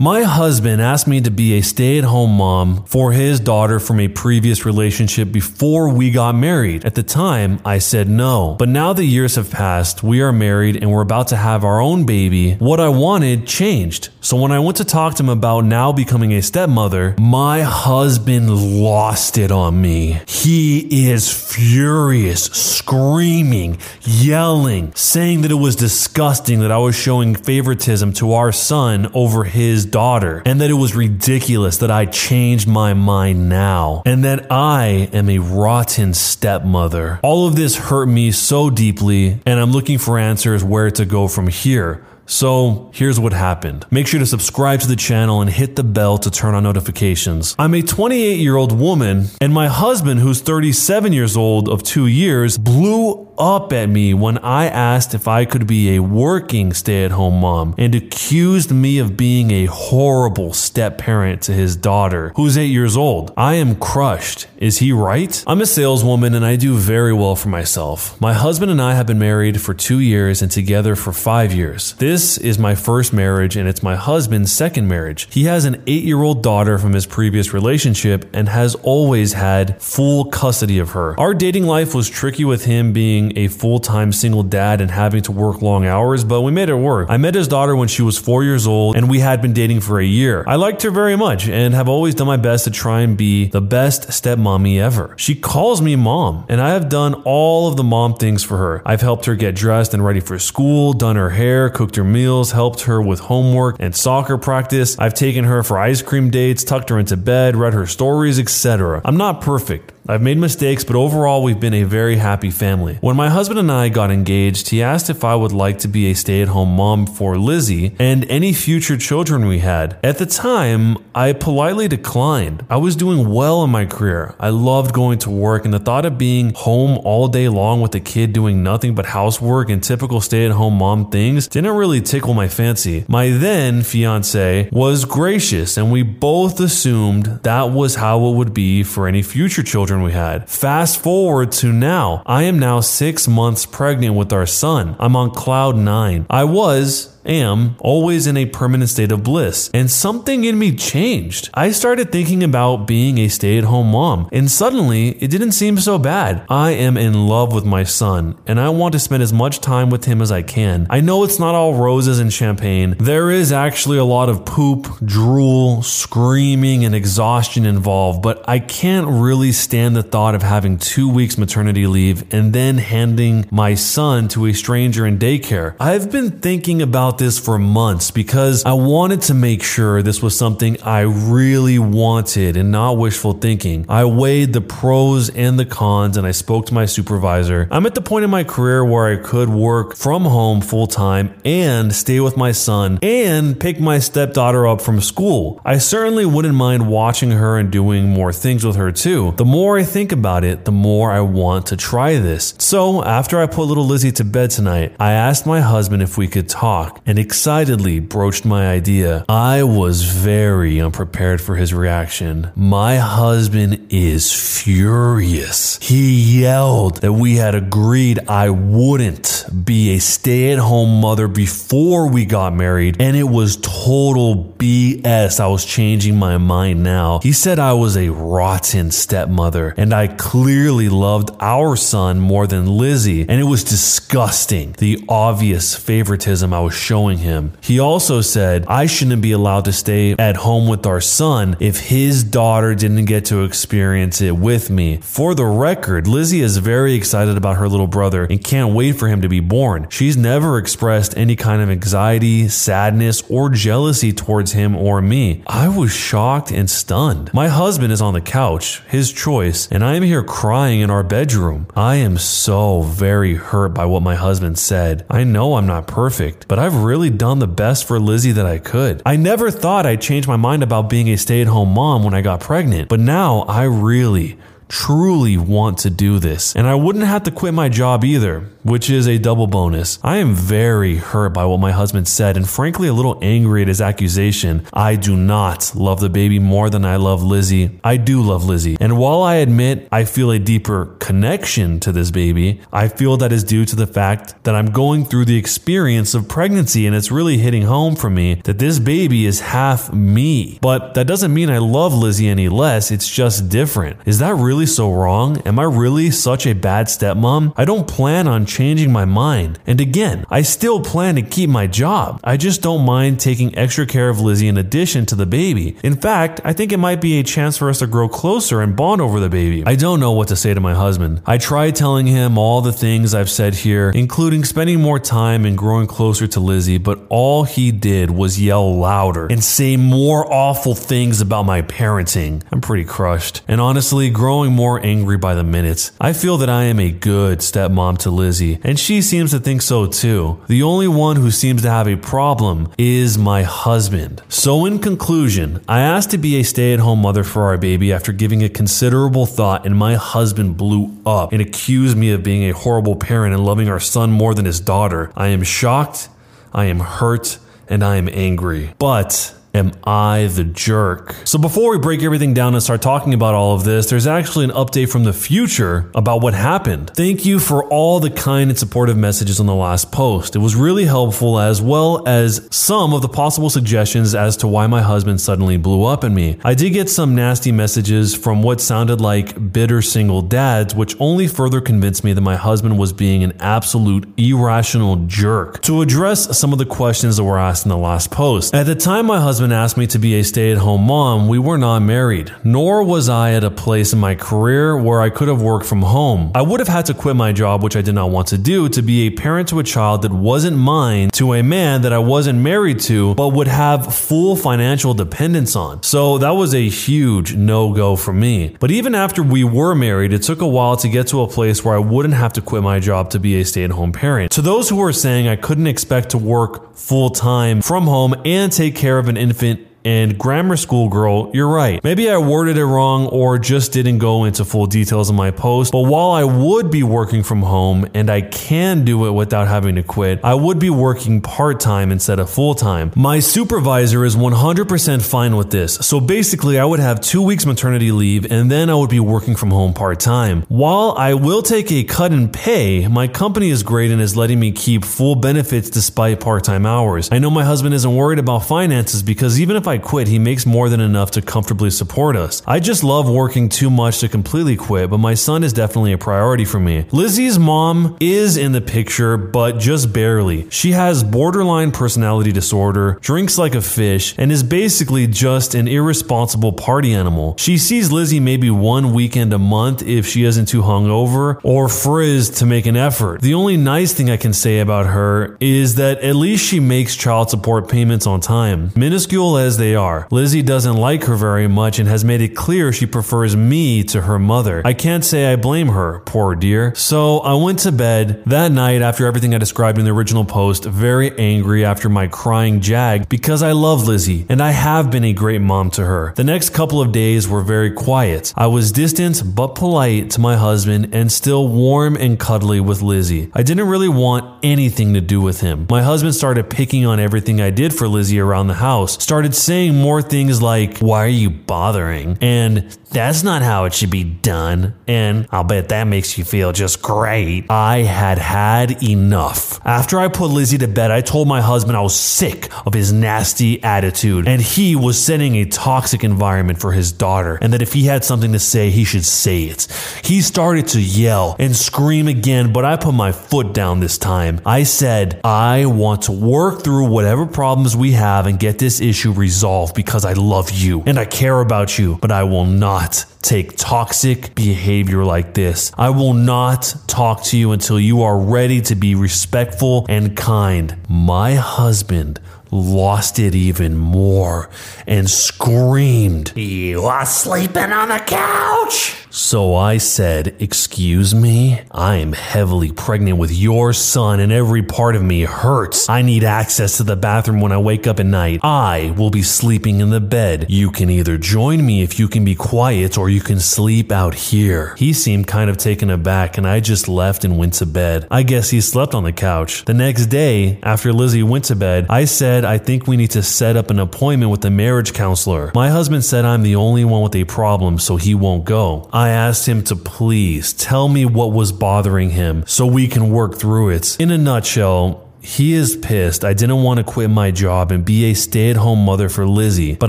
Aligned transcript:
My 0.00 0.22
husband 0.22 0.80
asked 0.80 1.08
me 1.08 1.20
to 1.22 1.30
be 1.32 1.58
a 1.58 1.60
stay 1.60 1.98
at 1.98 2.04
home 2.04 2.36
mom 2.36 2.84
for 2.84 3.10
his 3.10 3.40
daughter 3.40 3.80
from 3.80 3.98
a 3.98 4.06
previous 4.06 4.64
relationship 4.64 5.32
before 5.32 5.88
we 5.88 6.12
got 6.12 6.36
married. 6.36 6.84
At 6.84 6.94
the 6.94 7.02
time, 7.02 7.58
I 7.64 7.78
said 7.78 8.08
no. 8.08 8.54
But 8.60 8.68
now 8.68 8.92
the 8.92 9.04
years 9.04 9.34
have 9.34 9.50
passed, 9.50 10.04
we 10.04 10.20
are 10.20 10.30
married, 10.30 10.76
and 10.76 10.92
we're 10.92 11.00
about 11.00 11.26
to 11.28 11.36
have 11.36 11.64
our 11.64 11.80
own 11.80 12.06
baby. 12.06 12.54
What 12.54 12.78
I 12.78 12.90
wanted 12.90 13.48
changed. 13.48 14.10
So 14.20 14.36
when 14.36 14.52
I 14.52 14.60
went 14.60 14.76
to 14.76 14.84
talk 14.84 15.16
to 15.16 15.24
him 15.24 15.30
about 15.30 15.64
now 15.64 15.90
becoming 15.90 16.32
a 16.32 16.42
stepmother, 16.42 17.16
my 17.18 17.62
husband 17.62 18.54
lost 18.80 19.36
it 19.36 19.50
on 19.50 19.82
me. 19.82 20.20
He 20.28 21.10
is 21.10 21.28
furious, 21.28 22.44
screaming, 22.44 23.78
yelling, 24.02 24.94
saying 24.94 25.40
that 25.40 25.50
it 25.50 25.56
was 25.56 25.74
disgusting 25.74 26.60
that 26.60 26.70
I 26.70 26.78
was 26.78 26.94
showing 26.94 27.34
favoritism 27.34 28.12
to 28.14 28.34
our 28.34 28.52
son 28.52 29.10
over 29.12 29.42
his 29.42 29.87
daughter, 29.90 30.42
and 30.44 30.60
that 30.60 30.70
it 30.70 30.74
was 30.74 30.94
ridiculous 30.94 31.78
that 31.78 31.90
I 31.90 32.06
changed 32.06 32.68
my 32.68 32.94
mind 32.94 33.48
now, 33.48 34.02
and 34.06 34.24
that 34.24 34.50
I 34.50 35.08
am 35.12 35.28
a 35.28 35.38
rotten 35.38 36.14
stepmother. 36.14 37.20
All 37.22 37.46
of 37.46 37.56
this 37.56 37.76
hurt 37.76 38.06
me 38.06 38.32
so 38.32 38.70
deeply, 38.70 39.40
and 39.46 39.60
I'm 39.60 39.72
looking 39.72 39.98
for 39.98 40.18
answers 40.18 40.62
where 40.64 40.90
to 40.90 41.04
go 41.04 41.28
from 41.28 41.48
here. 41.48 42.04
So 42.28 42.90
here's 42.92 43.18
what 43.18 43.32
happened. 43.32 43.86
Make 43.90 44.06
sure 44.06 44.20
to 44.20 44.26
subscribe 44.26 44.80
to 44.80 44.86
the 44.86 44.96
channel 44.96 45.40
and 45.40 45.48
hit 45.48 45.76
the 45.76 45.82
bell 45.82 46.18
to 46.18 46.30
turn 46.30 46.54
on 46.54 46.62
notifications. 46.62 47.56
I'm 47.58 47.72
a 47.72 47.80
28 47.80 48.38
year 48.38 48.56
old 48.56 48.78
woman, 48.78 49.28
and 49.40 49.52
my 49.52 49.66
husband, 49.68 50.20
who's 50.20 50.42
37 50.42 51.14
years 51.14 51.38
old 51.38 51.70
of 51.70 51.82
two 51.82 52.06
years, 52.06 52.58
blew 52.58 53.28
up 53.38 53.72
at 53.72 53.88
me 53.88 54.12
when 54.12 54.36
I 54.38 54.66
asked 54.66 55.14
if 55.14 55.28
I 55.28 55.44
could 55.44 55.66
be 55.66 55.94
a 55.94 56.02
working 56.02 56.72
stay 56.72 57.04
at 57.04 57.12
home 57.12 57.40
mom 57.40 57.74
and 57.78 57.94
accused 57.94 58.72
me 58.72 58.98
of 58.98 59.16
being 59.16 59.50
a 59.50 59.66
horrible 59.66 60.52
step 60.52 60.98
parent 60.98 61.42
to 61.42 61.52
his 61.52 61.76
daughter, 61.76 62.32
who's 62.36 62.58
eight 62.58 62.66
years 62.66 62.96
old. 62.96 63.32
I 63.36 63.54
am 63.54 63.76
crushed. 63.76 64.48
Is 64.58 64.78
he 64.78 64.92
right? 64.92 65.42
I'm 65.46 65.60
a 65.60 65.66
saleswoman 65.66 66.34
and 66.34 66.44
I 66.44 66.56
do 66.56 66.74
very 66.74 67.12
well 67.12 67.36
for 67.36 67.48
myself. 67.48 68.20
My 68.20 68.34
husband 68.34 68.70
and 68.70 68.82
I 68.82 68.94
have 68.94 69.06
been 69.06 69.18
married 69.18 69.60
for 69.60 69.72
two 69.72 70.00
years 70.00 70.42
and 70.42 70.50
together 70.50 70.96
for 70.96 71.12
five 71.12 71.52
years. 71.52 71.94
This 71.94 72.17
is 72.38 72.58
my 72.58 72.74
first 72.74 73.12
marriage 73.12 73.56
and 73.56 73.68
it's 73.68 73.82
my 73.82 73.94
husband's 73.94 74.50
second 74.50 74.88
marriage. 74.88 75.28
He 75.30 75.44
has 75.44 75.64
an 75.64 75.82
eight 75.86 76.02
year 76.02 76.22
old 76.22 76.42
daughter 76.42 76.78
from 76.78 76.94
his 76.94 77.06
previous 77.06 77.52
relationship 77.52 78.28
and 78.32 78.48
has 78.48 78.74
always 78.76 79.34
had 79.34 79.80
full 79.80 80.24
custody 80.24 80.78
of 80.78 80.90
her. 80.90 81.18
Our 81.20 81.34
dating 81.34 81.64
life 81.64 81.94
was 81.94 82.08
tricky 82.10 82.44
with 82.44 82.64
him 82.64 82.92
being 82.92 83.38
a 83.38 83.48
full 83.48 83.78
time 83.78 84.12
single 84.12 84.42
dad 84.42 84.80
and 84.80 84.90
having 84.90 85.22
to 85.22 85.32
work 85.32 85.62
long 85.62 85.86
hours, 85.86 86.24
but 86.24 86.42
we 86.42 86.50
made 86.50 86.68
it 86.68 86.74
work. 86.74 87.08
I 87.08 87.18
met 87.18 87.34
his 87.34 87.46
daughter 87.46 87.76
when 87.76 87.88
she 87.88 88.02
was 88.02 88.18
four 88.18 88.42
years 88.42 88.66
old 88.66 88.96
and 88.96 89.08
we 89.08 89.20
had 89.20 89.40
been 89.40 89.52
dating 89.52 89.80
for 89.80 90.00
a 90.00 90.04
year. 90.06 90.44
I 90.46 90.56
liked 90.56 90.82
her 90.82 90.90
very 90.90 91.16
much 91.16 91.48
and 91.48 91.74
have 91.74 91.88
always 91.88 92.14
done 92.14 92.26
my 92.26 92.36
best 92.36 92.64
to 92.64 92.70
try 92.70 93.02
and 93.02 93.16
be 93.16 93.46
the 93.46 93.60
best 93.60 94.08
stepmommy 94.08 94.80
ever. 94.80 95.14
She 95.16 95.34
calls 95.34 95.80
me 95.80 95.96
mom, 95.96 96.46
and 96.48 96.60
I 96.60 96.70
have 96.70 96.88
done 96.88 97.14
all 97.24 97.68
of 97.68 97.76
the 97.76 97.84
mom 97.84 98.14
things 98.14 98.42
for 98.42 98.56
her. 98.56 98.82
I've 98.84 99.00
helped 99.00 99.26
her 99.26 99.34
get 99.34 99.54
dressed 99.54 99.94
and 99.94 100.04
ready 100.04 100.20
for 100.20 100.38
school, 100.38 100.92
done 100.92 101.16
her 101.16 101.30
hair, 101.30 101.68
cooked 101.70 101.96
her 101.96 102.04
meals, 102.08 102.52
helped 102.52 102.82
her 102.82 103.00
with 103.00 103.20
homework 103.20 103.76
and 103.78 103.94
soccer 103.94 104.36
practice. 104.38 104.98
I've 104.98 105.14
taken 105.14 105.44
her 105.44 105.62
for 105.62 105.78
ice 105.78 106.02
cream 106.02 106.30
dates, 106.30 106.64
tucked 106.64 106.88
her 106.88 106.98
into 106.98 107.16
bed, 107.16 107.54
read 107.54 107.74
her 107.74 107.86
stories, 107.86 108.38
etc. 108.38 109.00
I'm 109.04 109.16
not 109.16 109.40
perfect. 109.40 109.92
I've 110.10 110.22
made 110.22 110.38
mistakes, 110.38 110.84
but 110.84 110.96
overall, 110.96 111.42
we've 111.42 111.60
been 111.60 111.74
a 111.74 111.82
very 111.82 112.16
happy 112.16 112.50
family. 112.50 112.96
When 113.02 113.14
my 113.14 113.28
husband 113.28 113.58
and 113.58 113.70
I 113.70 113.90
got 113.90 114.10
engaged, 114.10 114.70
he 114.70 114.82
asked 114.82 115.10
if 115.10 115.22
I 115.22 115.34
would 115.34 115.52
like 115.52 115.80
to 115.80 115.88
be 115.88 116.10
a 116.10 116.14
stay 116.14 116.40
at 116.40 116.48
home 116.48 116.74
mom 116.74 117.06
for 117.06 117.36
Lizzie 117.36 117.94
and 117.98 118.24
any 118.30 118.54
future 118.54 118.96
children 118.96 119.46
we 119.46 119.58
had. 119.58 119.98
At 120.02 120.16
the 120.16 120.24
time, 120.24 120.96
I 121.14 121.34
politely 121.34 121.88
declined. 121.88 122.64
I 122.70 122.78
was 122.78 122.96
doing 122.96 123.28
well 123.28 123.62
in 123.64 123.68
my 123.68 123.84
career. 123.84 124.34
I 124.40 124.48
loved 124.48 124.94
going 124.94 125.18
to 125.18 125.30
work, 125.30 125.66
and 125.66 125.74
the 125.74 125.78
thought 125.78 126.06
of 126.06 126.16
being 126.16 126.54
home 126.54 126.96
all 127.04 127.28
day 127.28 127.50
long 127.50 127.82
with 127.82 127.94
a 127.94 128.00
kid 128.00 128.32
doing 128.32 128.62
nothing 128.62 128.94
but 128.94 129.04
housework 129.04 129.68
and 129.68 129.82
typical 129.82 130.22
stay 130.22 130.46
at 130.46 130.52
home 130.52 130.78
mom 130.78 131.10
things 131.10 131.48
didn't 131.48 131.76
really 131.76 132.00
tickle 132.00 132.32
my 132.32 132.48
fancy. 132.48 133.04
My 133.08 133.28
then 133.28 133.82
fiance 133.82 134.70
was 134.72 135.04
gracious, 135.04 135.76
and 135.76 135.92
we 135.92 136.02
both 136.02 136.60
assumed 136.60 137.40
that 137.42 137.72
was 137.72 137.96
how 137.96 138.24
it 138.28 138.36
would 138.36 138.54
be 138.54 138.82
for 138.82 139.06
any 139.06 139.20
future 139.20 139.62
children 139.62 139.97
we 140.02 140.12
had. 140.12 140.48
Fast 140.48 141.02
forward 141.02 141.52
to 141.52 141.72
now. 141.72 142.22
I 142.26 142.44
am 142.44 142.58
now 142.58 142.80
six 142.80 143.28
months 143.28 143.66
pregnant 143.66 144.14
with 144.14 144.32
our 144.32 144.46
son. 144.46 144.96
I'm 144.98 145.16
on 145.16 145.30
cloud 145.30 145.76
nine. 145.76 146.26
I 146.30 146.44
was 146.44 147.17
am 147.28 147.76
always 147.78 148.26
in 148.26 148.36
a 148.36 148.46
permanent 148.46 148.90
state 148.90 149.12
of 149.12 149.22
bliss. 149.22 149.70
And 149.74 149.90
something 149.90 150.44
in 150.44 150.58
me 150.58 150.74
changed. 150.74 151.50
I 151.54 151.70
started 151.70 152.10
thinking 152.10 152.42
about 152.42 152.86
being 152.86 153.18
a 153.18 153.28
stay 153.28 153.58
at 153.58 153.64
home 153.64 153.92
mom, 153.92 154.28
and 154.32 154.50
suddenly 154.50 155.10
it 155.22 155.30
didn't 155.30 155.52
seem 155.52 155.78
so 155.78 155.98
bad. 155.98 156.44
I 156.48 156.70
am 156.70 156.96
in 156.96 157.26
love 157.26 157.52
with 157.52 157.64
my 157.64 157.84
son, 157.84 158.38
and 158.46 158.58
I 158.58 158.70
want 158.70 158.92
to 158.92 158.98
spend 158.98 159.22
as 159.22 159.32
much 159.32 159.60
time 159.60 159.90
with 159.90 160.04
him 160.04 160.22
as 160.22 160.32
I 160.32 160.42
can. 160.42 160.86
I 160.90 161.00
know 161.00 161.24
it's 161.24 161.38
not 161.38 161.54
all 161.54 161.74
roses 161.74 162.18
and 162.18 162.32
champagne. 162.32 162.96
There 162.98 163.30
is 163.30 163.52
actually 163.52 163.98
a 163.98 164.04
lot 164.04 164.28
of 164.28 164.44
poop, 164.44 164.86
drool, 165.04 165.82
screaming, 165.82 166.84
and 166.84 166.94
exhaustion 166.94 167.66
involved, 167.66 168.22
but 168.22 168.48
I 168.48 168.58
can't 168.58 169.06
really 169.06 169.52
stand 169.52 169.94
the 169.94 170.02
thought 170.02 170.34
of 170.34 170.42
having 170.42 170.78
two 170.78 171.08
weeks 171.08 171.36
maternity 171.38 171.86
leave 171.86 172.32
and 172.32 172.52
then 172.52 172.78
handing 172.78 173.46
my 173.50 173.74
son 173.74 174.28
to 174.28 174.46
a 174.46 174.52
stranger 174.52 175.06
in 175.06 175.18
daycare. 175.18 175.76
I've 175.78 176.10
been 176.10 176.40
thinking 176.40 176.80
about 176.82 177.17
this 177.18 177.38
for 177.38 177.58
months 177.58 178.10
because 178.10 178.64
I 178.64 178.72
wanted 178.72 179.22
to 179.22 179.34
make 179.34 179.62
sure 179.62 180.02
this 180.02 180.22
was 180.22 180.36
something 180.36 180.80
I 180.82 181.00
really 181.00 181.78
wanted 181.78 182.56
and 182.56 182.70
not 182.70 182.92
wishful 182.92 183.34
thinking. 183.34 183.84
I 183.88 184.04
weighed 184.04 184.52
the 184.52 184.60
pros 184.60 185.28
and 185.30 185.58
the 185.58 185.66
cons 185.66 186.16
and 186.16 186.26
I 186.26 186.30
spoke 186.30 186.66
to 186.66 186.74
my 186.74 186.86
supervisor. 186.86 187.68
I'm 187.70 187.86
at 187.86 187.94
the 187.94 188.00
point 188.00 188.24
in 188.24 188.30
my 188.30 188.44
career 188.44 188.84
where 188.84 189.06
I 189.06 189.16
could 189.16 189.48
work 189.48 189.96
from 189.96 190.24
home 190.24 190.60
full 190.60 190.86
time 190.86 191.34
and 191.44 191.94
stay 191.94 192.20
with 192.20 192.36
my 192.36 192.52
son 192.52 192.98
and 193.02 193.58
pick 193.58 193.80
my 193.80 193.98
stepdaughter 193.98 194.66
up 194.66 194.80
from 194.80 195.00
school. 195.00 195.60
I 195.64 195.78
certainly 195.78 196.26
wouldn't 196.26 196.54
mind 196.54 196.88
watching 196.88 197.32
her 197.32 197.58
and 197.58 197.70
doing 197.70 198.08
more 198.08 198.32
things 198.32 198.64
with 198.64 198.76
her 198.76 198.92
too. 198.92 199.34
The 199.36 199.44
more 199.44 199.78
I 199.78 199.82
think 199.82 200.12
about 200.12 200.44
it, 200.44 200.64
the 200.64 200.72
more 200.72 201.10
I 201.10 201.20
want 201.20 201.66
to 201.66 201.76
try 201.76 202.18
this. 202.18 202.54
So 202.58 203.04
after 203.04 203.40
I 203.40 203.46
put 203.46 203.64
little 203.64 203.84
Lizzie 203.86 204.12
to 204.12 204.24
bed 204.24 204.50
tonight, 204.50 204.94
I 205.00 205.12
asked 205.12 205.46
my 205.46 205.60
husband 205.60 206.02
if 206.02 206.16
we 206.16 206.28
could 206.28 206.48
talk 206.48 207.00
and 207.08 207.18
excitedly 207.18 207.98
broached 208.00 208.44
my 208.44 208.68
idea. 208.68 209.24
I 209.30 209.62
was 209.62 210.04
very 210.04 210.78
unprepared 210.78 211.40
for 211.40 211.56
his 211.56 211.72
reaction. 211.72 212.52
My 212.54 212.98
husband 212.98 213.86
is 213.88 214.30
furious. 214.30 215.78
He 215.80 216.42
yelled 216.42 216.96
that 216.96 217.14
we 217.14 217.36
had 217.36 217.54
agreed 217.54 218.18
I 218.28 218.50
wouldn't 218.50 219.46
be 219.64 219.94
a 219.94 220.00
stay 220.00 220.52
at 220.52 220.58
home 220.58 221.00
mother 221.00 221.28
before 221.28 222.10
we 222.10 222.26
got 222.26 222.52
married, 222.52 223.00
and 223.00 223.16
it 223.16 223.24
was 223.24 223.56
total 223.56 224.54
BS. 224.58 225.40
I 225.40 225.46
was 225.46 225.64
changing 225.64 226.16
my 226.16 226.36
mind 226.36 226.82
now. 226.82 227.20
He 227.22 227.32
said 227.32 227.58
I 227.58 227.72
was 227.72 227.96
a 227.96 228.10
rotten 228.10 228.90
stepmother, 228.90 229.72
and 229.78 229.94
I 229.94 230.08
clearly 230.08 230.90
loved 230.90 231.30
our 231.40 231.74
son 231.74 232.20
more 232.20 232.46
than 232.46 232.66
Lizzie, 232.66 233.22
and 233.22 233.40
it 233.40 233.44
was 233.44 233.64
disgusting 233.64 234.72
the 234.72 235.02
obvious 235.08 235.74
favoritism 235.74 236.52
I 236.52 236.60
was 236.60 236.74
showing 236.74 236.97
him. 237.06 237.52
He 237.62 237.78
also 237.78 238.20
said 238.20 238.66
I 238.66 238.86
shouldn't 238.86 239.22
be 239.22 239.32
allowed 239.32 239.64
to 239.66 239.72
stay 239.72 240.16
at 240.18 240.36
home 240.36 240.68
with 240.68 240.84
our 240.84 241.00
son 241.00 241.56
if 241.60 241.78
his 241.78 242.24
daughter 242.24 242.74
didn't 242.74 243.04
get 243.04 243.26
to 243.26 243.44
experience 243.44 244.20
it 244.20 244.36
with 244.36 244.68
me. 244.68 244.96
For 244.96 245.34
the 245.34 245.46
record, 245.46 246.06
Lizzie 246.06 246.42
is 246.42 246.56
very 246.58 246.94
excited 246.94 247.36
about 247.36 247.56
her 247.56 247.68
little 247.68 247.86
brother 247.86 248.24
and 248.24 248.42
can't 248.42 248.74
wait 248.74 248.96
for 248.96 249.08
him 249.08 249.22
to 249.22 249.28
be 249.28 249.40
born. 249.40 249.86
She's 249.88 250.16
never 250.16 250.58
expressed 250.58 251.16
any 251.16 251.36
kind 251.36 251.62
of 251.62 251.70
anxiety, 251.70 252.48
sadness, 252.48 253.22
or 253.30 253.48
jealousy 253.48 254.12
towards 254.12 254.52
him 254.52 254.76
or 254.76 255.00
me. 255.00 255.42
I 255.46 255.68
was 255.68 255.92
shocked 255.92 256.50
and 256.50 256.68
stunned. 256.68 257.32
My 257.32 257.48
husband 257.48 257.92
is 257.92 258.02
on 258.02 258.14
the 258.14 258.20
couch, 258.20 258.82
his 258.88 259.12
choice, 259.12 259.68
and 259.70 259.84
I 259.84 259.94
am 259.94 260.02
here 260.02 260.24
crying 260.24 260.80
in 260.80 260.90
our 260.90 261.04
bedroom. 261.04 261.68
I 261.76 261.96
am 261.96 262.18
so 262.18 262.82
very 262.82 263.34
hurt 263.34 263.70
by 263.70 263.84
what 263.84 264.02
my 264.02 264.14
husband 264.14 264.58
said. 264.58 265.06
I 265.08 265.24
know 265.24 265.54
I'm 265.54 265.66
not 265.66 265.86
perfect, 265.86 266.48
but 266.48 266.58
I've 266.58 266.74
really 266.88 267.10
done 267.10 267.38
the 267.38 267.46
best 267.46 267.86
for 267.86 268.00
Lizzie 268.00 268.32
that 268.32 268.46
I 268.46 268.56
could. 268.56 269.02
I 269.04 269.16
never 269.16 269.50
thought 269.50 269.84
I'd 269.84 270.00
change 270.00 270.26
my 270.26 270.36
mind 270.36 270.62
about 270.62 270.88
being 270.88 271.08
a 271.10 271.16
stay 271.16 271.42
at 271.42 271.46
home 271.46 271.74
mom 271.74 272.02
when 272.02 272.14
I 272.14 272.22
got 272.22 272.40
pregnant, 272.40 272.88
but 272.88 272.98
now 272.98 273.40
I 273.42 273.64
really, 273.64 274.38
truly 274.68 275.36
want 275.36 275.78
to 275.78 275.90
do 275.90 276.18
this. 276.18 276.56
And 276.56 276.66
I 276.66 276.74
wouldn't 276.74 277.04
have 277.04 277.24
to 277.24 277.30
quit 277.30 277.52
my 277.52 277.68
job 277.68 278.04
either. 278.04 278.48
Which 278.68 278.90
is 278.90 279.08
a 279.08 279.18
double 279.18 279.46
bonus. 279.46 279.98
I 280.02 280.18
am 280.18 280.34
very 280.34 280.96
hurt 280.96 281.30
by 281.30 281.44
what 281.44 281.60
my 281.60 281.72
husband 281.72 282.08
said 282.08 282.36
and 282.36 282.48
frankly 282.48 282.88
a 282.88 282.92
little 282.92 283.18
angry 283.22 283.62
at 283.62 283.68
his 283.68 283.80
accusation. 283.80 284.66
I 284.72 284.96
do 284.96 285.16
not 285.16 285.72
love 285.74 286.00
the 286.00 286.08
baby 286.08 286.38
more 286.38 286.70
than 286.70 286.84
I 286.84 286.96
love 286.96 287.22
Lizzie. 287.22 287.78
I 287.82 287.96
do 287.96 288.20
love 288.20 288.44
Lizzie. 288.44 288.76
And 288.80 288.98
while 288.98 289.22
I 289.22 289.36
admit 289.36 289.88
I 289.90 290.04
feel 290.04 290.30
a 290.30 290.38
deeper 290.38 290.96
connection 291.00 291.80
to 291.80 291.92
this 291.92 292.10
baby, 292.10 292.60
I 292.72 292.88
feel 292.88 293.16
that 293.18 293.32
is 293.32 293.44
due 293.44 293.64
to 293.64 293.76
the 293.76 293.86
fact 293.86 294.34
that 294.44 294.54
I'm 294.54 294.70
going 294.70 295.04
through 295.04 295.24
the 295.24 295.36
experience 295.36 296.14
of 296.14 296.28
pregnancy 296.28 296.86
and 296.86 296.94
it's 296.94 297.10
really 297.10 297.38
hitting 297.38 297.62
home 297.62 297.96
for 297.96 298.10
me 298.10 298.36
that 298.44 298.58
this 298.58 298.78
baby 298.78 299.26
is 299.26 299.40
half 299.40 299.92
me. 299.92 300.58
But 300.60 300.94
that 300.94 301.06
doesn't 301.06 301.32
mean 301.32 301.50
I 301.50 301.58
love 301.58 301.94
Lizzie 301.94 302.28
any 302.28 302.48
less, 302.48 302.90
it's 302.90 303.08
just 303.08 303.48
different. 303.48 303.98
Is 304.04 304.18
that 304.18 304.34
really 304.34 304.66
so 304.66 304.92
wrong? 304.92 305.38
Am 305.42 305.58
I 305.58 305.64
really 305.64 306.10
such 306.10 306.46
a 306.46 306.54
bad 306.54 306.86
stepmom? 306.86 307.52
I 307.56 307.64
don't 307.64 307.88
plan 307.88 308.28
on 308.28 308.46
changing 308.58 308.90
my 308.90 309.04
mind. 309.04 309.56
And 309.68 309.80
again, 309.80 310.24
I 310.28 310.42
still 310.42 310.80
plan 310.80 311.14
to 311.14 311.22
keep 311.22 311.48
my 311.48 311.68
job. 311.68 312.18
I 312.24 312.36
just 312.36 312.60
don't 312.60 312.84
mind 312.84 313.20
taking 313.20 313.56
extra 313.56 313.86
care 313.86 314.08
of 314.08 314.18
Lizzie 314.20 314.48
in 314.48 314.58
addition 314.58 315.06
to 315.06 315.14
the 315.14 315.26
baby. 315.26 315.76
In 315.84 315.94
fact, 315.94 316.40
I 316.44 316.52
think 316.52 316.72
it 316.72 316.78
might 316.78 317.00
be 317.00 317.20
a 317.20 317.22
chance 317.22 317.56
for 317.56 317.70
us 317.70 317.78
to 317.78 317.86
grow 317.86 318.08
closer 318.08 318.60
and 318.60 318.74
bond 318.74 319.00
over 319.00 319.20
the 319.20 319.28
baby. 319.28 319.62
I 319.64 319.76
don't 319.76 320.00
know 320.00 320.10
what 320.10 320.26
to 320.28 320.36
say 320.36 320.54
to 320.54 320.60
my 320.60 320.74
husband. 320.74 321.22
I 321.24 321.38
tried 321.38 321.76
telling 321.76 322.08
him 322.08 322.36
all 322.36 322.60
the 322.60 322.72
things 322.72 323.14
I've 323.14 323.30
said 323.30 323.54
here, 323.54 323.90
including 323.94 324.42
spending 324.42 324.80
more 324.80 324.98
time 324.98 325.44
and 325.44 325.56
growing 325.56 325.86
closer 325.86 326.26
to 326.26 326.40
Lizzie, 326.40 326.78
but 326.78 326.98
all 327.10 327.44
he 327.44 327.70
did 327.70 328.10
was 328.10 328.40
yell 328.40 328.76
louder 328.76 329.26
and 329.26 329.44
say 329.44 329.76
more 329.76 330.26
awful 330.32 330.74
things 330.74 331.20
about 331.20 331.46
my 331.46 331.62
parenting. 331.62 332.42
I'm 332.50 332.60
pretty 332.60 332.84
crushed. 332.84 333.42
And 333.46 333.60
honestly, 333.60 334.10
growing 334.10 334.52
more 334.52 334.84
angry 334.84 335.16
by 335.16 335.34
the 335.34 335.44
minute. 335.44 335.92
I 336.00 336.12
feel 336.12 336.38
that 336.38 336.50
I 336.50 336.64
am 336.64 336.80
a 336.80 336.90
good 336.90 337.38
stepmom 337.38 337.98
to 337.98 338.10
Lizzie, 338.10 338.37
and 338.40 338.78
she 338.78 339.02
seems 339.02 339.30
to 339.32 339.38
think 339.40 339.62
so 339.62 339.86
too. 339.86 340.40
The 340.48 340.62
only 340.62 340.88
one 340.88 341.16
who 341.16 341.30
seems 341.30 341.62
to 341.62 341.70
have 341.70 341.88
a 341.88 341.96
problem 341.96 342.70
is 342.78 343.18
my 343.18 343.42
husband. 343.42 344.22
So, 344.28 344.64
in 344.64 344.78
conclusion, 344.78 345.62
I 345.68 345.80
asked 345.80 346.10
to 346.10 346.18
be 346.18 346.36
a 346.36 346.42
stay 346.42 346.72
at 346.72 346.80
home 346.80 347.00
mother 347.02 347.24
for 347.24 347.44
our 347.44 347.58
baby 347.58 347.92
after 347.92 348.12
giving 348.12 348.40
it 348.40 348.54
considerable 348.54 349.26
thought, 349.26 349.66
and 349.66 349.76
my 349.76 349.94
husband 349.94 350.56
blew 350.56 350.96
up 351.04 351.32
and 351.32 351.42
accused 351.42 351.96
me 351.96 352.12
of 352.12 352.22
being 352.22 352.48
a 352.48 352.54
horrible 352.54 352.96
parent 352.96 353.34
and 353.34 353.44
loving 353.44 353.68
our 353.68 353.80
son 353.80 354.10
more 354.10 354.34
than 354.34 354.44
his 354.44 354.60
daughter. 354.60 355.12
I 355.16 355.28
am 355.28 355.42
shocked, 355.42 356.08
I 356.52 356.66
am 356.66 356.80
hurt, 356.80 357.38
and 357.68 357.84
I 357.84 357.96
am 357.96 358.08
angry. 358.08 358.74
But 358.78 359.34
Am 359.54 359.72
I 359.84 360.26
the 360.26 360.44
jerk? 360.44 361.16
So, 361.24 361.38
before 361.38 361.70
we 361.70 361.78
break 361.78 362.02
everything 362.02 362.34
down 362.34 362.54
and 362.54 362.62
start 362.62 362.82
talking 362.82 363.14
about 363.14 363.34
all 363.34 363.54
of 363.54 363.64
this, 363.64 363.88
there's 363.88 364.06
actually 364.06 364.44
an 364.44 364.50
update 364.50 364.90
from 364.90 365.04
the 365.04 365.12
future 365.12 365.90
about 365.94 366.20
what 366.20 366.34
happened. 366.34 366.90
Thank 366.94 367.24
you 367.24 367.38
for 367.38 367.64
all 367.64 367.98
the 367.98 368.10
kind 368.10 368.50
and 368.50 368.58
supportive 368.58 368.98
messages 368.98 369.40
on 369.40 369.46
the 369.46 369.54
last 369.54 369.90
post. 369.90 370.36
It 370.36 370.40
was 370.40 370.54
really 370.54 370.84
helpful, 370.84 371.40
as 371.40 371.62
well 371.62 372.06
as 372.06 372.46
some 372.50 372.92
of 372.92 373.00
the 373.00 373.08
possible 373.08 373.48
suggestions 373.48 374.14
as 374.14 374.36
to 374.38 374.46
why 374.46 374.66
my 374.66 374.82
husband 374.82 375.20
suddenly 375.20 375.56
blew 375.56 375.84
up 375.84 376.04
at 376.04 376.12
me. 376.12 376.38
I 376.44 376.52
did 376.52 376.70
get 376.70 376.90
some 376.90 377.14
nasty 377.14 377.50
messages 377.50 378.14
from 378.14 378.42
what 378.42 378.60
sounded 378.60 379.00
like 379.00 379.52
bitter 379.52 379.80
single 379.80 380.20
dads, 380.20 380.74
which 380.74 380.94
only 381.00 381.26
further 381.26 381.62
convinced 381.62 382.04
me 382.04 382.12
that 382.12 382.20
my 382.20 382.36
husband 382.36 382.78
was 382.78 382.92
being 382.92 383.24
an 383.24 383.32
absolute 383.40 384.06
irrational 384.18 384.96
jerk. 385.06 385.62
To 385.62 385.80
address 385.80 386.38
some 386.38 386.52
of 386.52 386.58
the 386.58 386.66
questions 386.66 387.16
that 387.16 387.24
were 387.24 387.38
asked 387.38 387.64
in 387.64 387.70
the 387.70 387.78
last 387.78 388.10
post, 388.10 388.54
at 388.54 388.66
the 388.66 388.74
time 388.74 389.06
my 389.06 389.18
husband 389.18 389.47
husband 389.48 389.64
asked 389.64 389.78
me 389.78 389.86
to 389.86 389.98
be 389.98 390.18
a 390.18 390.24
stay 390.24 390.52
at 390.52 390.58
home 390.58 390.82
mom, 390.82 391.26
we 391.26 391.38
were 391.38 391.56
not 391.56 391.80
married, 391.80 392.34
nor 392.44 392.84
was 392.84 393.08
I 393.08 393.32
at 393.32 393.44
a 393.44 393.50
place 393.50 393.94
in 393.94 393.98
my 393.98 394.14
career 394.14 394.76
where 394.76 395.00
I 395.00 395.08
could 395.08 395.28
have 395.28 395.40
worked 395.40 395.64
from 395.64 395.82
home. 395.82 396.30
I 396.34 396.42
would 396.42 396.60
have 396.60 396.68
had 396.68 396.84
to 396.86 396.94
quit 396.94 397.16
my 397.16 397.32
job, 397.32 397.62
which 397.62 397.74
I 397.76 397.80
did 397.82 397.94
not 397.94 398.10
want 398.10 398.28
to 398.28 398.38
do, 398.38 398.68
to 398.68 398.82
be 398.82 399.06
a 399.06 399.10
parent 399.10 399.48
to 399.48 399.58
a 399.58 399.64
child 399.64 400.02
that 400.02 400.12
wasn't 400.12 400.58
mine, 400.58 401.10
to 401.12 401.32
a 401.32 401.42
man 401.42 401.82
that 401.82 401.92
I 401.94 401.98
wasn't 401.98 402.40
married 402.40 402.80
to, 402.80 403.14
but 403.14 403.28
would 403.28 403.48
have 403.48 403.94
full 403.94 404.36
financial 404.36 404.92
dependence 404.92 405.56
on. 405.56 405.82
So 405.82 406.18
that 406.18 406.34
was 406.34 406.54
a 406.54 406.68
huge 406.68 407.34
no 407.34 407.72
go 407.72 407.96
for 407.96 408.12
me. 408.12 408.54
But 408.60 408.70
even 408.70 408.94
after 408.94 409.22
we 409.22 409.44
were 409.44 409.74
married, 409.74 410.12
it 410.12 410.22
took 410.22 410.42
a 410.42 410.46
while 410.46 410.76
to 410.76 410.88
get 410.88 411.06
to 411.08 411.22
a 411.22 411.28
place 411.28 411.64
where 411.64 411.74
I 411.74 411.78
wouldn't 411.78 412.14
have 412.14 412.34
to 412.34 412.42
quit 412.42 412.62
my 412.62 412.80
job 412.80 413.10
to 413.10 413.18
be 413.18 413.40
a 413.40 413.44
stay 413.44 413.64
at 413.64 413.70
home 413.70 413.92
parent. 413.92 414.30
To 414.32 414.42
those 414.42 414.68
who 414.68 414.76
were 414.76 414.92
saying 414.92 415.26
I 415.26 415.36
couldn't 415.36 415.68
expect 415.68 416.10
to 416.10 416.18
work 416.18 416.74
full 416.74 417.10
time 417.10 417.60
from 417.60 417.84
home 417.84 418.14
and 418.24 418.52
take 418.52 418.74
care 418.74 418.98
of 418.98 419.08
an 419.08 419.16
infant 419.28 419.67
and 419.84 420.18
grammar 420.18 420.56
school 420.56 420.88
girl, 420.88 421.30
you're 421.32 421.48
right. 421.48 421.82
Maybe 421.84 422.10
I 422.10 422.18
worded 422.18 422.58
it 422.58 422.64
wrong 422.64 423.06
or 423.06 423.38
just 423.38 423.72
didn't 423.72 423.98
go 423.98 424.24
into 424.24 424.44
full 424.44 424.66
details 424.66 425.10
in 425.10 425.16
my 425.16 425.30
post. 425.30 425.72
But 425.72 425.82
while 425.82 426.10
I 426.10 426.24
would 426.24 426.70
be 426.70 426.82
working 426.82 427.22
from 427.22 427.42
home 427.42 427.86
and 427.94 428.10
I 428.10 428.22
can 428.22 428.84
do 428.84 429.06
it 429.06 429.12
without 429.12 429.48
having 429.48 429.76
to 429.76 429.82
quit, 429.82 430.20
I 430.24 430.34
would 430.34 430.58
be 430.58 430.70
working 430.70 431.20
part 431.20 431.60
time 431.60 431.92
instead 431.92 432.18
of 432.18 432.28
full 432.28 432.54
time. 432.54 432.92
My 432.96 433.20
supervisor 433.20 434.04
is 434.04 434.16
100% 434.16 435.02
fine 435.02 435.36
with 435.36 435.50
this. 435.50 435.74
So 435.74 436.00
basically, 436.00 436.58
I 436.58 436.64
would 436.64 436.80
have 436.80 437.00
two 437.00 437.22
weeks 437.22 437.46
maternity 437.46 437.92
leave 437.92 438.30
and 438.30 438.50
then 438.50 438.70
I 438.70 438.74
would 438.74 438.90
be 438.90 439.00
working 439.00 439.36
from 439.36 439.50
home 439.50 439.74
part 439.74 440.00
time. 440.00 440.42
While 440.48 440.94
I 440.98 441.14
will 441.14 441.42
take 441.42 441.70
a 441.70 441.84
cut 441.84 442.12
in 442.12 442.28
pay, 442.28 442.88
my 442.88 443.06
company 443.06 443.50
is 443.50 443.62
great 443.62 443.90
and 443.90 444.00
is 444.00 444.16
letting 444.16 444.40
me 444.40 444.52
keep 444.52 444.84
full 444.84 445.14
benefits 445.14 445.70
despite 445.70 446.20
part 446.20 446.44
time 446.44 446.66
hours. 446.66 447.08
I 447.12 447.18
know 447.18 447.30
my 447.30 447.44
husband 447.44 447.74
isn't 447.74 447.94
worried 447.94 448.18
about 448.18 448.44
finances 448.44 449.02
because 449.02 449.40
even 449.40 449.56
if 449.56 449.67
I 449.68 449.78
quit, 449.78 450.08
he 450.08 450.18
makes 450.18 450.46
more 450.46 450.68
than 450.68 450.80
enough 450.80 451.10
to 451.12 451.22
comfortably 451.22 451.70
support 451.70 452.16
us. 452.16 452.42
I 452.46 452.58
just 452.58 452.82
love 452.82 453.08
working 453.08 453.48
too 453.48 453.68
much 453.68 454.00
to 454.00 454.08
completely 454.08 454.56
quit, 454.56 454.88
but 454.88 454.98
my 454.98 455.14
son 455.14 455.44
is 455.44 455.52
definitely 455.52 455.92
a 455.92 455.98
priority 455.98 456.46
for 456.46 456.58
me. 456.58 456.86
Lizzie's 456.90 457.38
mom 457.38 457.96
is 458.00 458.36
in 458.38 458.52
the 458.52 458.60
picture, 458.62 459.16
but 459.18 459.58
just 459.58 459.92
barely. 459.92 460.48
She 460.50 460.72
has 460.72 461.04
borderline 461.04 461.70
personality 461.70 462.32
disorder, 462.32 462.98
drinks 463.02 463.36
like 463.36 463.54
a 463.54 463.60
fish, 463.60 464.14
and 464.16 464.32
is 464.32 464.42
basically 464.42 465.06
just 465.06 465.54
an 465.54 465.68
irresponsible 465.68 466.52
party 466.52 466.94
animal. 466.94 467.36
She 467.38 467.58
sees 467.58 467.92
Lizzie 467.92 468.20
maybe 468.20 468.50
one 468.50 468.94
weekend 468.94 469.34
a 469.34 469.38
month 469.38 469.82
if 469.82 470.06
she 470.06 470.24
isn't 470.24 470.46
too 470.46 470.62
hungover 470.62 471.38
or 471.42 471.68
frizzed 471.68 472.38
to 472.38 472.46
make 472.46 472.64
an 472.64 472.76
effort. 472.76 473.20
The 473.20 473.34
only 473.34 473.58
nice 473.58 473.92
thing 473.92 474.10
I 474.10 474.16
can 474.16 474.32
say 474.32 474.60
about 474.60 474.86
her 474.86 475.36
is 475.40 475.74
that 475.74 476.00
at 476.00 476.16
least 476.16 476.46
she 476.46 476.58
makes 476.58 476.96
child 476.96 477.28
support 477.28 477.68
payments 477.68 478.06
on 478.06 478.20
time. 478.20 478.72
Minuscule 478.74 479.36
as 479.36 479.57
they 479.58 479.74
are. 479.74 480.08
Lizzie 480.10 480.42
doesn't 480.42 480.76
like 480.76 481.04
her 481.04 481.16
very 481.16 481.48
much 481.48 481.78
and 481.78 481.88
has 481.88 482.04
made 482.04 482.22
it 482.22 482.34
clear 482.34 482.72
she 482.72 482.86
prefers 482.86 483.36
me 483.36 483.84
to 483.84 484.02
her 484.02 484.18
mother. 484.18 484.62
I 484.64 484.72
can't 484.72 485.04
say 485.04 485.30
I 485.30 485.36
blame 485.36 485.68
her, 485.68 486.00
poor 486.06 486.34
dear. 486.34 486.74
So 486.74 487.18
I 487.18 487.34
went 487.34 487.58
to 487.60 487.72
bed 487.72 488.22
that 488.26 488.50
night 488.52 488.80
after 488.80 489.06
everything 489.06 489.34
I 489.34 489.38
described 489.38 489.78
in 489.78 489.84
the 489.84 489.92
original 489.92 490.24
post, 490.24 490.64
very 490.64 491.16
angry 491.18 491.64
after 491.64 491.88
my 491.88 492.06
crying 492.06 492.60
jag 492.60 493.08
because 493.08 493.42
I 493.42 493.52
love 493.52 493.86
Lizzie 493.86 494.24
and 494.28 494.42
I 494.42 494.52
have 494.52 494.90
been 494.90 495.04
a 495.04 495.12
great 495.12 495.40
mom 495.40 495.70
to 495.72 495.84
her. 495.84 496.14
The 496.16 496.24
next 496.24 496.50
couple 496.50 496.80
of 496.80 496.92
days 496.92 497.28
were 497.28 497.42
very 497.42 497.70
quiet. 497.70 498.32
I 498.36 498.46
was 498.46 498.72
distant 498.72 499.22
but 499.34 499.54
polite 499.54 500.10
to 500.12 500.20
my 500.20 500.36
husband 500.36 500.94
and 500.94 501.10
still 501.10 501.48
warm 501.48 501.96
and 501.96 502.18
cuddly 502.18 502.60
with 502.60 502.80
Lizzie. 502.80 503.30
I 503.34 503.42
didn't 503.42 503.68
really 503.68 503.88
want 503.88 504.44
anything 504.44 504.94
to 504.94 505.00
do 505.00 505.20
with 505.20 505.40
him. 505.40 505.66
My 505.68 505.82
husband 505.82 506.14
started 506.14 506.48
picking 506.48 506.86
on 506.86 507.00
everything 507.00 507.40
I 507.40 507.50
did 507.50 507.74
for 507.74 507.88
Lizzie 507.88 508.20
around 508.20 508.46
the 508.46 508.54
house, 508.54 509.02
started 509.02 509.34
saying 509.48 509.74
more 509.74 510.02
things 510.02 510.42
like, 510.42 510.76
Why 510.78 511.04
are 511.06 511.08
you 511.08 511.30
bothering? 511.30 512.18
And 512.20 512.76
that's 512.90 513.22
not 513.22 513.42
how 513.42 513.64
it 513.64 513.74
should 513.74 513.90
be 513.90 514.04
done. 514.04 514.74
And 514.86 515.28
I'll 515.30 515.44
bet 515.44 515.68
that 515.68 515.84
makes 515.84 516.16
you 516.16 516.24
feel 516.24 516.52
just 516.52 516.82
great. 516.82 517.46
I 517.50 517.78
had 517.78 518.18
had 518.18 518.82
enough. 518.82 519.60
After 519.66 519.98
I 519.98 520.08
put 520.08 520.30
Lizzie 520.30 520.58
to 520.58 520.68
bed, 520.68 520.90
I 520.90 521.00
told 521.00 521.28
my 521.28 521.40
husband 521.40 521.76
I 521.76 521.82
was 521.82 521.94
sick 521.94 522.50
of 522.66 522.74
his 522.74 522.92
nasty 522.92 523.62
attitude 523.62 524.26
and 524.26 524.40
he 524.40 524.76
was 524.76 525.02
setting 525.02 525.36
a 525.36 525.44
toxic 525.44 526.04
environment 526.04 526.60
for 526.60 526.72
his 526.72 526.92
daughter 526.92 527.38
and 527.42 527.52
that 527.52 527.62
if 527.62 527.72
he 527.72 527.84
had 527.84 528.04
something 528.04 528.32
to 528.32 528.38
say, 528.38 528.70
he 528.70 528.84
should 528.84 529.04
say 529.04 529.44
it. 529.44 529.66
He 530.02 530.22
started 530.22 530.68
to 530.68 530.80
yell 530.80 531.36
and 531.38 531.54
scream 531.54 532.08
again, 532.08 532.52
but 532.52 532.64
I 532.64 532.76
put 532.76 532.92
my 532.94 533.12
foot 533.12 533.52
down 533.52 533.80
this 533.80 533.98
time. 533.98 534.40
I 534.46 534.62
said, 534.62 535.20
I 535.24 535.66
want 535.66 536.02
to 536.02 536.12
work 536.12 536.64
through 536.64 536.86
whatever 536.86 537.26
problems 537.26 537.76
we 537.76 537.92
have 537.92 538.26
and 538.26 538.38
get 538.38 538.58
this 538.58 538.80
issue 538.80 539.12
resolved 539.12 539.74
because 539.74 540.04
I 540.04 540.14
love 540.14 540.50
you 540.50 540.82
and 540.86 540.98
I 540.98 541.04
care 541.04 541.40
about 541.40 541.78
you, 541.78 541.98
but 542.00 542.10
I 542.10 542.22
will 542.22 542.46
not 542.46 542.77
take 543.22 543.56
toxic 543.56 544.34
behavior 544.34 545.04
like 545.04 545.34
this. 545.34 545.72
I 545.76 545.90
will 545.90 546.14
not 546.14 546.74
talk 546.86 547.22
to 547.24 547.36
you 547.36 547.52
until 547.52 547.78
you 547.78 548.02
are 548.02 548.18
ready 548.18 548.60
to 548.62 548.74
be 548.74 548.94
respectful 548.94 549.86
and 549.88 550.16
kind. 550.16 550.76
My 550.88 551.34
husband 551.34 552.20
lost 552.50 553.18
it 553.18 553.34
even 553.34 553.76
more 553.76 554.48
and 554.86 555.08
screamed, 555.10 556.36
You 556.36 556.82
are 556.84 557.06
sleeping 557.06 557.72
on 557.72 557.88
the 557.88 557.98
couch? 557.98 559.07
So 559.10 559.54
I 559.54 559.78
said, 559.78 560.36
Excuse 560.38 561.14
me? 561.14 561.60
I 561.70 561.96
am 561.96 562.12
heavily 562.12 562.72
pregnant 562.72 563.18
with 563.18 563.32
your 563.32 563.72
son 563.72 564.20
and 564.20 564.30
every 564.30 564.62
part 564.62 564.96
of 564.96 565.02
me 565.02 565.22
hurts. 565.22 565.88
I 565.88 566.02
need 566.02 566.24
access 566.24 566.76
to 566.76 566.82
the 566.82 566.96
bathroom 566.96 567.40
when 567.40 567.52
I 567.52 567.58
wake 567.58 567.86
up 567.86 568.00
at 568.00 568.06
night. 568.06 568.40
I 568.42 568.94
will 568.96 569.10
be 569.10 569.22
sleeping 569.22 569.80
in 569.80 569.90
the 569.90 570.00
bed. 570.00 570.46
You 570.48 570.70
can 570.70 570.90
either 570.90 571.16
join 571.16 571.64
me 571.64 571.82
if 571.82 571.98
you 571.98 572.08
can 572.08 572.24
be 572.24 572.34
quiet 572.34 572.98
or 572.98 573.08
you 573.08 573.20
can 573.20 573.40
sleep 573.40 573.90
out 573.90 574.14
here. 574.14 574.74
He 574.76 574.92
seemed 574.92 575.26
kind 575.26 575.48
of 575.48 575.56
taken 575.56 575.90
aback 575.90 576.36
and 576.36 576.46
I 576.46 576.60
just 576.60 576.88
left 576.88 577.24
and 577.24 577.38
went 577.38 577.54
to 577.54 577.66
bed. 577.66 578.06
I 578.10 578.22
guess 578.22 578.50
he 578.50 578.60
slept 578.60 578.94
on 578.94 579.04
the 579.04 579.12
couch. 579.12 579.64
The 579.64 579.74
next 579.74 580.06
day, 580.06 580.58
after 580.62 580.92
Lizzie 580.92 581.22
went 581.22 581.46
to 581.46 581.56
bed, 581.56 581.86
I 581.88 582.04
said, 582.04 582.44
I 582.44 582.58
think 582.58 582.86
we 582.86 582.96
need 582.96 583.12
to 583.12 583.22
set 583.22 583.56
up 583.56 583.70
an 583.70 583.78
appointment 583.78 584.30
with 584.30 584.42
the 584.42 584.50
marriage 584.50 584.92
counselor. 584.92 585.50
My 585.54 585.70
husband 585.70 586.04
said 586.04 586.24
I'm 586.24 586.42
the 586.42 586.56
only 586.56 586.84
one 586.84 587.02
with 587.02 587.16
a 587.16 587.24
problem, 587.24 587.78
so 587.78 587.96
he 587.96 588.14
won't 588.14 588.44
go. 588.44 588.88
I 588.98 589.10
asked 589.10 589.46
him 589.48 589.62
to 589.62 589.76
please 589.76 590.52
tell 590.52 590.88
me 590.88 591.04
what 591.04 591.30
was 591.30 591.52
bothering 591.52 592.10
him 592.10 592.42
so 592.48 592.66
we 592.66 592.88
can 592.88 593.10
work 593.10 593.38
through 593.38 593.68
it. 593.68 593.96
In 594.00 594.10
a 594.10 594.18
nutshell, 594.18 595.08
he 595.20 595.52
is 595.52 595.76
pissed. 595.76 596.24
I 596.24 596.34
didn't 596.34 596.64
want 596.64 596.78
to 596.78 596.84
quit 596.84 597.08
my 597.08 597.30
job 597.30 597.70
and 597.70 597.84
be 597.84 598.06
a 598.06 598.14
stay 598.14 598.50
at 598.50 598.56
home 598.56 598.84
mother 598.84 599.08
for 599.08 599.24
Lizzie, 599.24 599.76
but 599.76 599.88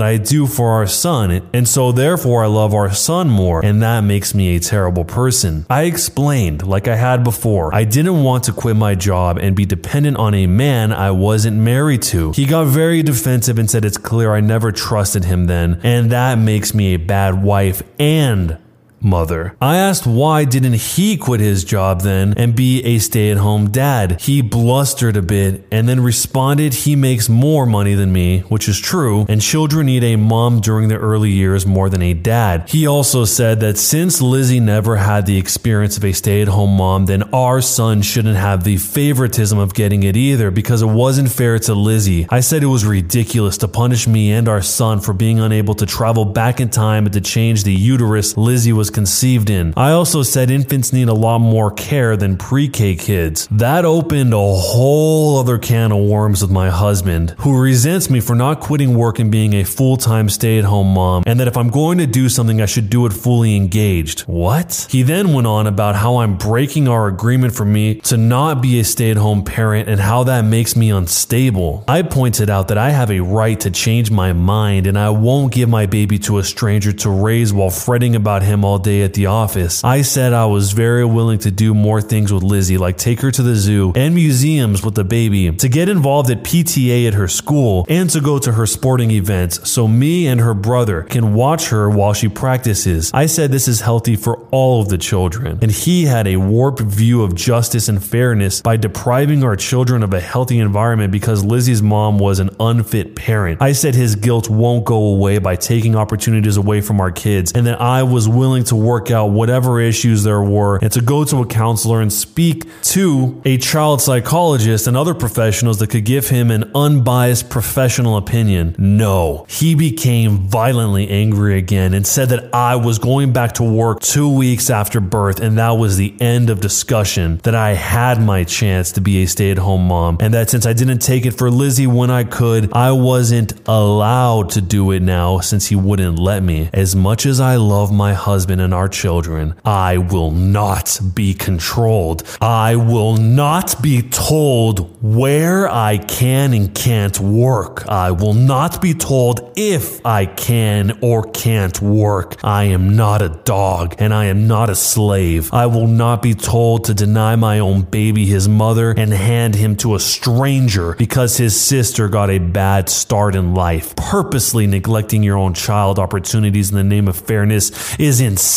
I 0.00 0.16
do 0.16 0.46
for 0.46 0.70
our 0.70 0.86
son, 0.86 1.44
and 1.52 1.68
so 1.68 1.90
therefore 1.90 2.44
I 2.44 2.46
love 2.46 2.72
our 2.72 2.92
son 2.94 3.28
more, 3.28 3.64
and 3.64 3.82
that 3.82 4.02
makes 4.02 4.32
me 4.32 4.54
a 4.54 4.60
terrible 4.60 5.04
person. 5.04 5.66
I 5.68 5.86
explained, 5.86 6.64
like 6.64 6.86
I 6.86 6.94
had 6.94 7.24
before, 7.24 7.74
I 7.74 7.82
didn't 7.82 8.22
want 8.22 8.44
to 8.44 8.52
quit 8.52 8.76
my 8.76 8.94
job 8.94 9.38
and 9.38 9.56
be 9.56 9.66
dependent 9.66 10.18
on 10.18 10.34
a 10.34 10.46
man 10.46 10.92
I 10.92 11.10
wasn't 11.10 11.56
married 11.56 12.02
to. 12.02 12.30
He 12.30 12.46
got 12.46 12.66
very 12.66 13.02
defensive 13.02 13.58
and 13.58 13.68
said 13.68 13.84
it's 13.84 13.98
clear 13.98 14.32
I 14.32 14.40
never 14.40 14.70
trusted 14.70 15.24
him 15.24 15.46
then, 15.46 15.80
and 15.82 16.12
that 16.12 16.38
makes 16.38 16.74
me 16.74 16.94
a 16.94 16.98
bad 16.98 17.42
wife 17.42 17.82
and 17.98 18.56
mother. 19.02 19.56
I 19.60 19.76
asked 19.76 20.06
why 20.06 20.44
didn't 20.44 20.74
he 20.74 21.16
quit 21.16 21.40
his 21.40 21.64
job 21.64 22.02
then 22.02 22.34
and 22.36 22.54
be 22.54 22.82
a 22.84 22.98
stay 22.98 23.30
at 23.30 23.38
home 23.38 23.70
dad? 23.70 24.20
He 24.20 24.42
blustered 24.42 25.16
a 25.16 25.22
bit 25.22 25.66
and 25.70 25.88
then 25.88 26.00
responded 26.00 26.74
he 26.74 26.96
makes 26.96 27.28
more 27.28 27.66
money 27.66 27.94
than 27.94 28.12
me, 28.12 28.40
which 28.40 28.68
is 28.68 28.78
true, 28.78 29.26
and 29.28 29.40
children 29.40 29.86
need 29.86 30.04
a 30.04 30.16
mom 30.16 30.60
during 30.60 30.88
their 30.88 30.98
early 30.98 31.30
years 31.30 31.66
more 31.66 31.88
than 31.88 32.02
a 32.02 32.14
dad. 32.14 32.68
He 32.68 32.86
also 32.86 33.24
said 33.24 33.60
that 33.60 33.78
since 33.78 34.20
Lizzie 34.20 34.60
never 34.60 34.96
had 34.96 35.26
the 35.26 35.38
experience 35.38 35.96
of 35.96 36.04
a 36.04 36.12
stay 36.12 36.42
at 36.42 36.48
home 36.48 36.76
mom, 36.76 37.06
then 37.06 37.22
our 37.32 37.60
son 37.60 38.02
shouldn't 38.02 38.36
have 38.36 38.64
the 38.64 38.76
favoritism 38.76 39.58
of 39.58 39.74
getting 39.74 40.02
it 40.02 40.16
either 40.16 40.50
because 40.50 40.82
it 40.82 40.86
wasn't 40.86 41.30
fair 41.30 41.58
to 41.60 41.74
Lizzie. 41.74 42.26
I 42.30 42.40
said 42.40 42.62
it 42.62 42.66
was 42.66 42.84
ridiculous 42.84 43.58
to 43.58 43.68
punish 43.68 44.06
me 44.06 44.32
and 44.32 44.48
our 44.48 44.62
son 44.62 45.00
for 45.00 45.12
being 45.12 45.40
unable 45.40 45.74
to 45.74 45.86
travel 45.86 46.24
back 46.24 46.60
in 46.60 46.68
time 46.70 47.06
and 47.06 47.12
to 47.14 47.20
change 47.20 47.64
the 47.64 47.72
uterus 47.72 48.36
Lizzie 48.36 48.72
was 48.72 48.89
conceived 48.90 49.50
in. 49.50 49.72
I 49.76 49.92
also 49.92 50.22
said 50.22 50.50
infants 50.50 50.92
need 50.92 51.08
a 51.08 51.14
lot 51.14 51.38
more 51.38 51.70
care 51.70 52.16
than 52.16 52.36
pre 52.36 52.68
K 52.68 52.94
kids. 52.94 53.48
That 53.50 53.84
opened 53.84 54.34
a 54.34 54.36
whole 54.36 55.38
other 55.38 55.58
can 55.58 55.92
of 55.92 56.04
worms 56.04 56.42
with 56.42 56.50
my 56.50 56.70
husband, 56.70 57.34
who 57.38 57.60
resents 57.60 58.10
me 58.10 58.20
for 58.20 58.34
not 58.34 58.60
quitting 58.60 58.96
work 58.96 59.18
and 59.18 59.30
being 59.30 59.54
a 59.54 59.64
full 59.64 59.96
time 59.96 60.28
stay 60.28 60.58
at 60.58 60.64
home 60.64 60.94
mom, 60.94 61.22
and 61.26 61.38
that 61.40 61.48
if 61.48 61.56
I'm 61.56 61.70
going 61.70 61.98
to 61.98 62.06
do 62.06 62.28
something, 62.28 62.60
I 62.60 62.66
should 62.66 62.90
do 62.90 63.06
it 63.06 63.12
fully 63.12 63.56
engaged. 63.56 64.22
What? 64.22 64.86
He 64.90 65.02
then 65.02 65.32
went 65.32 65.46
on 65.46 65.66
about 65.66 65.96
how 65.96 66.18
I'm 66.18 66.36
breaking 66.36 66.88
our 66.88 67.06
agreement 67.06 67.54
for 67.54 67.64
me 67.64 67.96
to 68.00 68.16
not 68.16 68.60
be 68.60 68.80
a 68.80 68.84
stay 68.84 69.10
at 69.10 69.16
home 69.16 69.44
parent 69.44 69.88
and 69.88 70.00
how 70.00 70.24
that 70.24 70.44
makes 70.44 70.76
me 70.76 70.90
unstable. 70.90 71.84
I 71.86 72.02
pointed 72.02 72.50
out 72.50 72.68
that 72.68 72.78
I 72.78 72.90
have 72.90 73.10
a 73.10 73.20
right 73.20 73.58
to 73.60 73.70
change 73.70 74.10
my 74.10 74.32
mind 74.32 74.86
and 74.86 74.98
I 74.98 75.10
won't 75.10 75.52
give 75.52 75.68
my 75.68 75.86
baby 75.86 76.18
to 76.20 76.38
a 76.38 76.44
stranger 76.44 76.92
to 76.92 77.10
raise 77.10 77.52
while 77.52 77.70
fretting 77.70 78.16
about 78.16 78.42
him 78.42 78.64
all 78.64 78.78
day 78.80 79.02
at 79.02 79.14
the 79.14 79.26
office. 79.26 79.84
I 79.84 80.02
said 80.02 80.32
I 80.32 80.46
was 80.46 80.72
very 80.72 81.04
willing 81.04 81.38
to 81.40 81.50
do 81.50 81.74
more 81.74 82.00
things 82.00 82.32
with 82.32 82.42
Lizzie, 82.42 82.78
like 82.78 82.96
take 82.96 83.20
her 83.20 83.30
to 83.30 83.42
the 83.42 83.54
zoo 83.54 83.92
and 83.94 84.14
museums 84.14 84.82
with 84.82 84.94
the 84.94 85.04
baby, 85.04 85.50
to 85.52 85.68
get 85.68 85.88
involved 85.88 86.30
at 86.30 86.42
PTA 86.42 87.06
at 87.06 87.14
her 87.14 87.28
school, 87.28 87.86
and 87.88 88.10
to 88.10 88.20
go 88.20 88.38
to 88.38 88.52
her 88.52 88.66
sporting 88.66 89.10
events 89.10 89.68
so 89.68 89.86
me 89.86 90.26
and 90.26 90.40
her 90.40 90.54
brother 90.54 91.02
can 91.02 91.34
watch 91.34 91.68
her 91.68 91.88
while 91.88 92.12
she 92.12 92.28
practices. 92.28 93.10
I 93.14 93.26
said 93.26 93.50
this 93.50 93.68
is 93.68 93.80
healthy 93.80 94.16
for 94.16 94.38
all 94.50 94.82
of 94.82 94.88
the 94.88 94.98
children, 94.98 95.58
and 95.62 95.70
he 95.70 96.04
had 96.04 96.26
a 96.26 96.36
warped 96.36 96.80
view 96.80 97.22
of 97.22 97.34
justice 97.34 97.88
and 97.88 98.02
fairness 98.02 98.62
by 98.62 98.76
depriving 98.76 99.44
our 99.44 99.56
children 99.56 100.02
of 100.02 100.12
a 100.12 100.20
healthy 100.20 100.58
environment 100.58 101.12
because 101.12 101.44
Lizzie's 101.44 101.82
mom 101.82 102.18
was 102.18 102.38
an 102.38 102.50
unfit 102.58 103.16
parent. 103.16 103.60
I 103.62 103.72
said 103.72 103.94
his 103.94 104.16
guilt 104.16 104.48
won't 104.48 104.84
go 104.84 104.96
away 104.96 105.38
by 105.38 105.56
taking 105.56 105.96
opportunities 105.96 106.56
away 106.56 106.80
from 106.80 107.00
our 107.00 107.10
kids, 107.10 107.52
and 107.52 107.66
that 107.66 107.80
I 107.80 108.02
was 108.02 108.28
willing 108.28 108.64
to 108.64 108.69
work 108.76 109.10
out 109.10 109.26
whatever 109.26 109.80
issues 109.80 110.22
there 110.24 110.42
were 110.42 110.78
and 110.78 110.92
to 110.92 111.00
go 111.00 111.24
to 111.24 111.42
a 111.42 111.46
counselor 111.46 112.00
and 112.00 112.12
speak 112.12 112.64
to 112.82 113.40
a 113.44 113.58
child 113.58 114.00
psychologist 114.00 114.86
and 114.86 114.96
other 114.96 115.14
professionals 115.14 115.78
that 115.78 115.90
could 115.90 116.04
give 116.04 116.28
him 116.28 116.50
an 116.50 116.70
unbiased 116.74 117.50
professional 117.50 118.16
opinion. 118.16 118.74
No, 118.78 119.46
he 119.48 119.74
became 119.74 120.38
violently 120.38 121.08
angry 121.08 121.58
again 121.58 121.94
and 121.94 122.06
said 122.06 122.28
that 122.30 122.54
I 122.54 122.76
was 122.76 122.98
going 122.98 123.32
back 123.32 123.52
to 123.54 123.62
work 123.62 124.00
two 124.00 124.28
weeks 124.34 124.70
after 124.70 125.00
birth, 125.00 125.40
and 125.40 125.58
that 125.58 125.72
was 125.72 125.96
the 125.96 126.14
end 126.20 126.50
of 126.50 126.60
discussion. 126.60 127.38
That 127.44 127.54
I 127.54 127.74
had 127.74 128.20
my 128.22 128.44
chance 128.44 128.92
to 128.92 129.00
be 129.00 129.22
a 129.22 129.26
stay 129.26 129.50
at 129.50 129.58
home 129.58 129.86
mom, 129.88 130.18
and 130.20 130.34
that 130.34 130.50
since 130.50 130.66
I 130.66 130.72
didn't 130.72 130.98
take 130.98 131.26
it 131.26 131.32
for 131.32 131.50
Lizzie 131.50 131.86
when 131.86 132.10
I 132.10 132.24
could, 132.24 132.72
I 132.72 132.92
wasn't 132.92 133.52
allowed 133.68 134.50
to 134.50 134.60
do 134.60 134.90
it 134.90 135.00
now 135.00 135.40
since 135.40 135.66
he 135.68 135.76
wouldn't 135.76 136.18
let 136.18 136.42
me. 136.42 136.70
As 136.72 136.94
much 136.94 137.26
as 137.26 137.40
I 137.40 137.56
love 137.56 137.92
my 137.92 138.14
husband 138.14 138.59
and 138.60 138.74
our 138.74 138.88
children, 138.88 139.54
I 139.64 139.96
will 139.96 140.30
not 140.30 141.00
be 141.14 141.34
controlled. 141.34 142.22
I 142.40 142.76
will 142.76 143.16
not 143.16 143.82
be 143.82 144.02
told 144.02 145.02
where 145.02 145.68
I 145.68 145.98
can 145.98 146.52
and 146.52 146.74
can't 146.74 147.18
work. 147.18 147.86
I 147.88 148.10
will 148.10 148.34
not 148.34 148.80
be 148.82 148.94
told 148.94 149.52
if 149.56 150.04
I 150.04 150.26
can 150.26 150.98
or 151.00 151.22
can't 151.30 151.80
work. 151.80 152.36
I 152.44 152.64
am 152.64 152.96
not 152.96 153.22
a 153.22 153.40
dog 153.44 153.96
and 153.98 154.12
I 154.12 154.26
am 154.26 154.46
not 154.46 154.70
a 154.70 154.74
slave. 154.74 155.52
I 155.52 155.66
will 155.66 155.86
not 155.86 156.22
be 156.22 156.34
told 156.34 156.84
to 156.84 156.94
deny 156.94 157.36
my 157.36 157.58
own 157.58 157.82
baby 157.82 158.26
his 158.26 158.48
mother 158.48 158.90
and 158.90 159.12
hand 159.12 159.54
him 159.54 159.76
to 159.76 159.94
a 159.94 160.00
stranger 160.00 160.94
because 160.94 161.36
his 161.36 161.58
sister 161.60 162.08
got 162.08 162.30
a 162.30 162.38
bad 162.38 162.88
start 162.88 163.34
in 163.34 163.54
life. 163.54 163.96
Purposely 163.96 164.66
neglecting 164.66 165.22
your 165.22 165.36
own 165.36 165.54
child 165.54 165.98
opportunities 165.98 166.70
in 166.70 166.76
the 166.76 166.84
name 166.84 167.08
of 167.08 167.16
fairness 167.16 167.98
is 167.98 168.20
insane. 168.20 168.49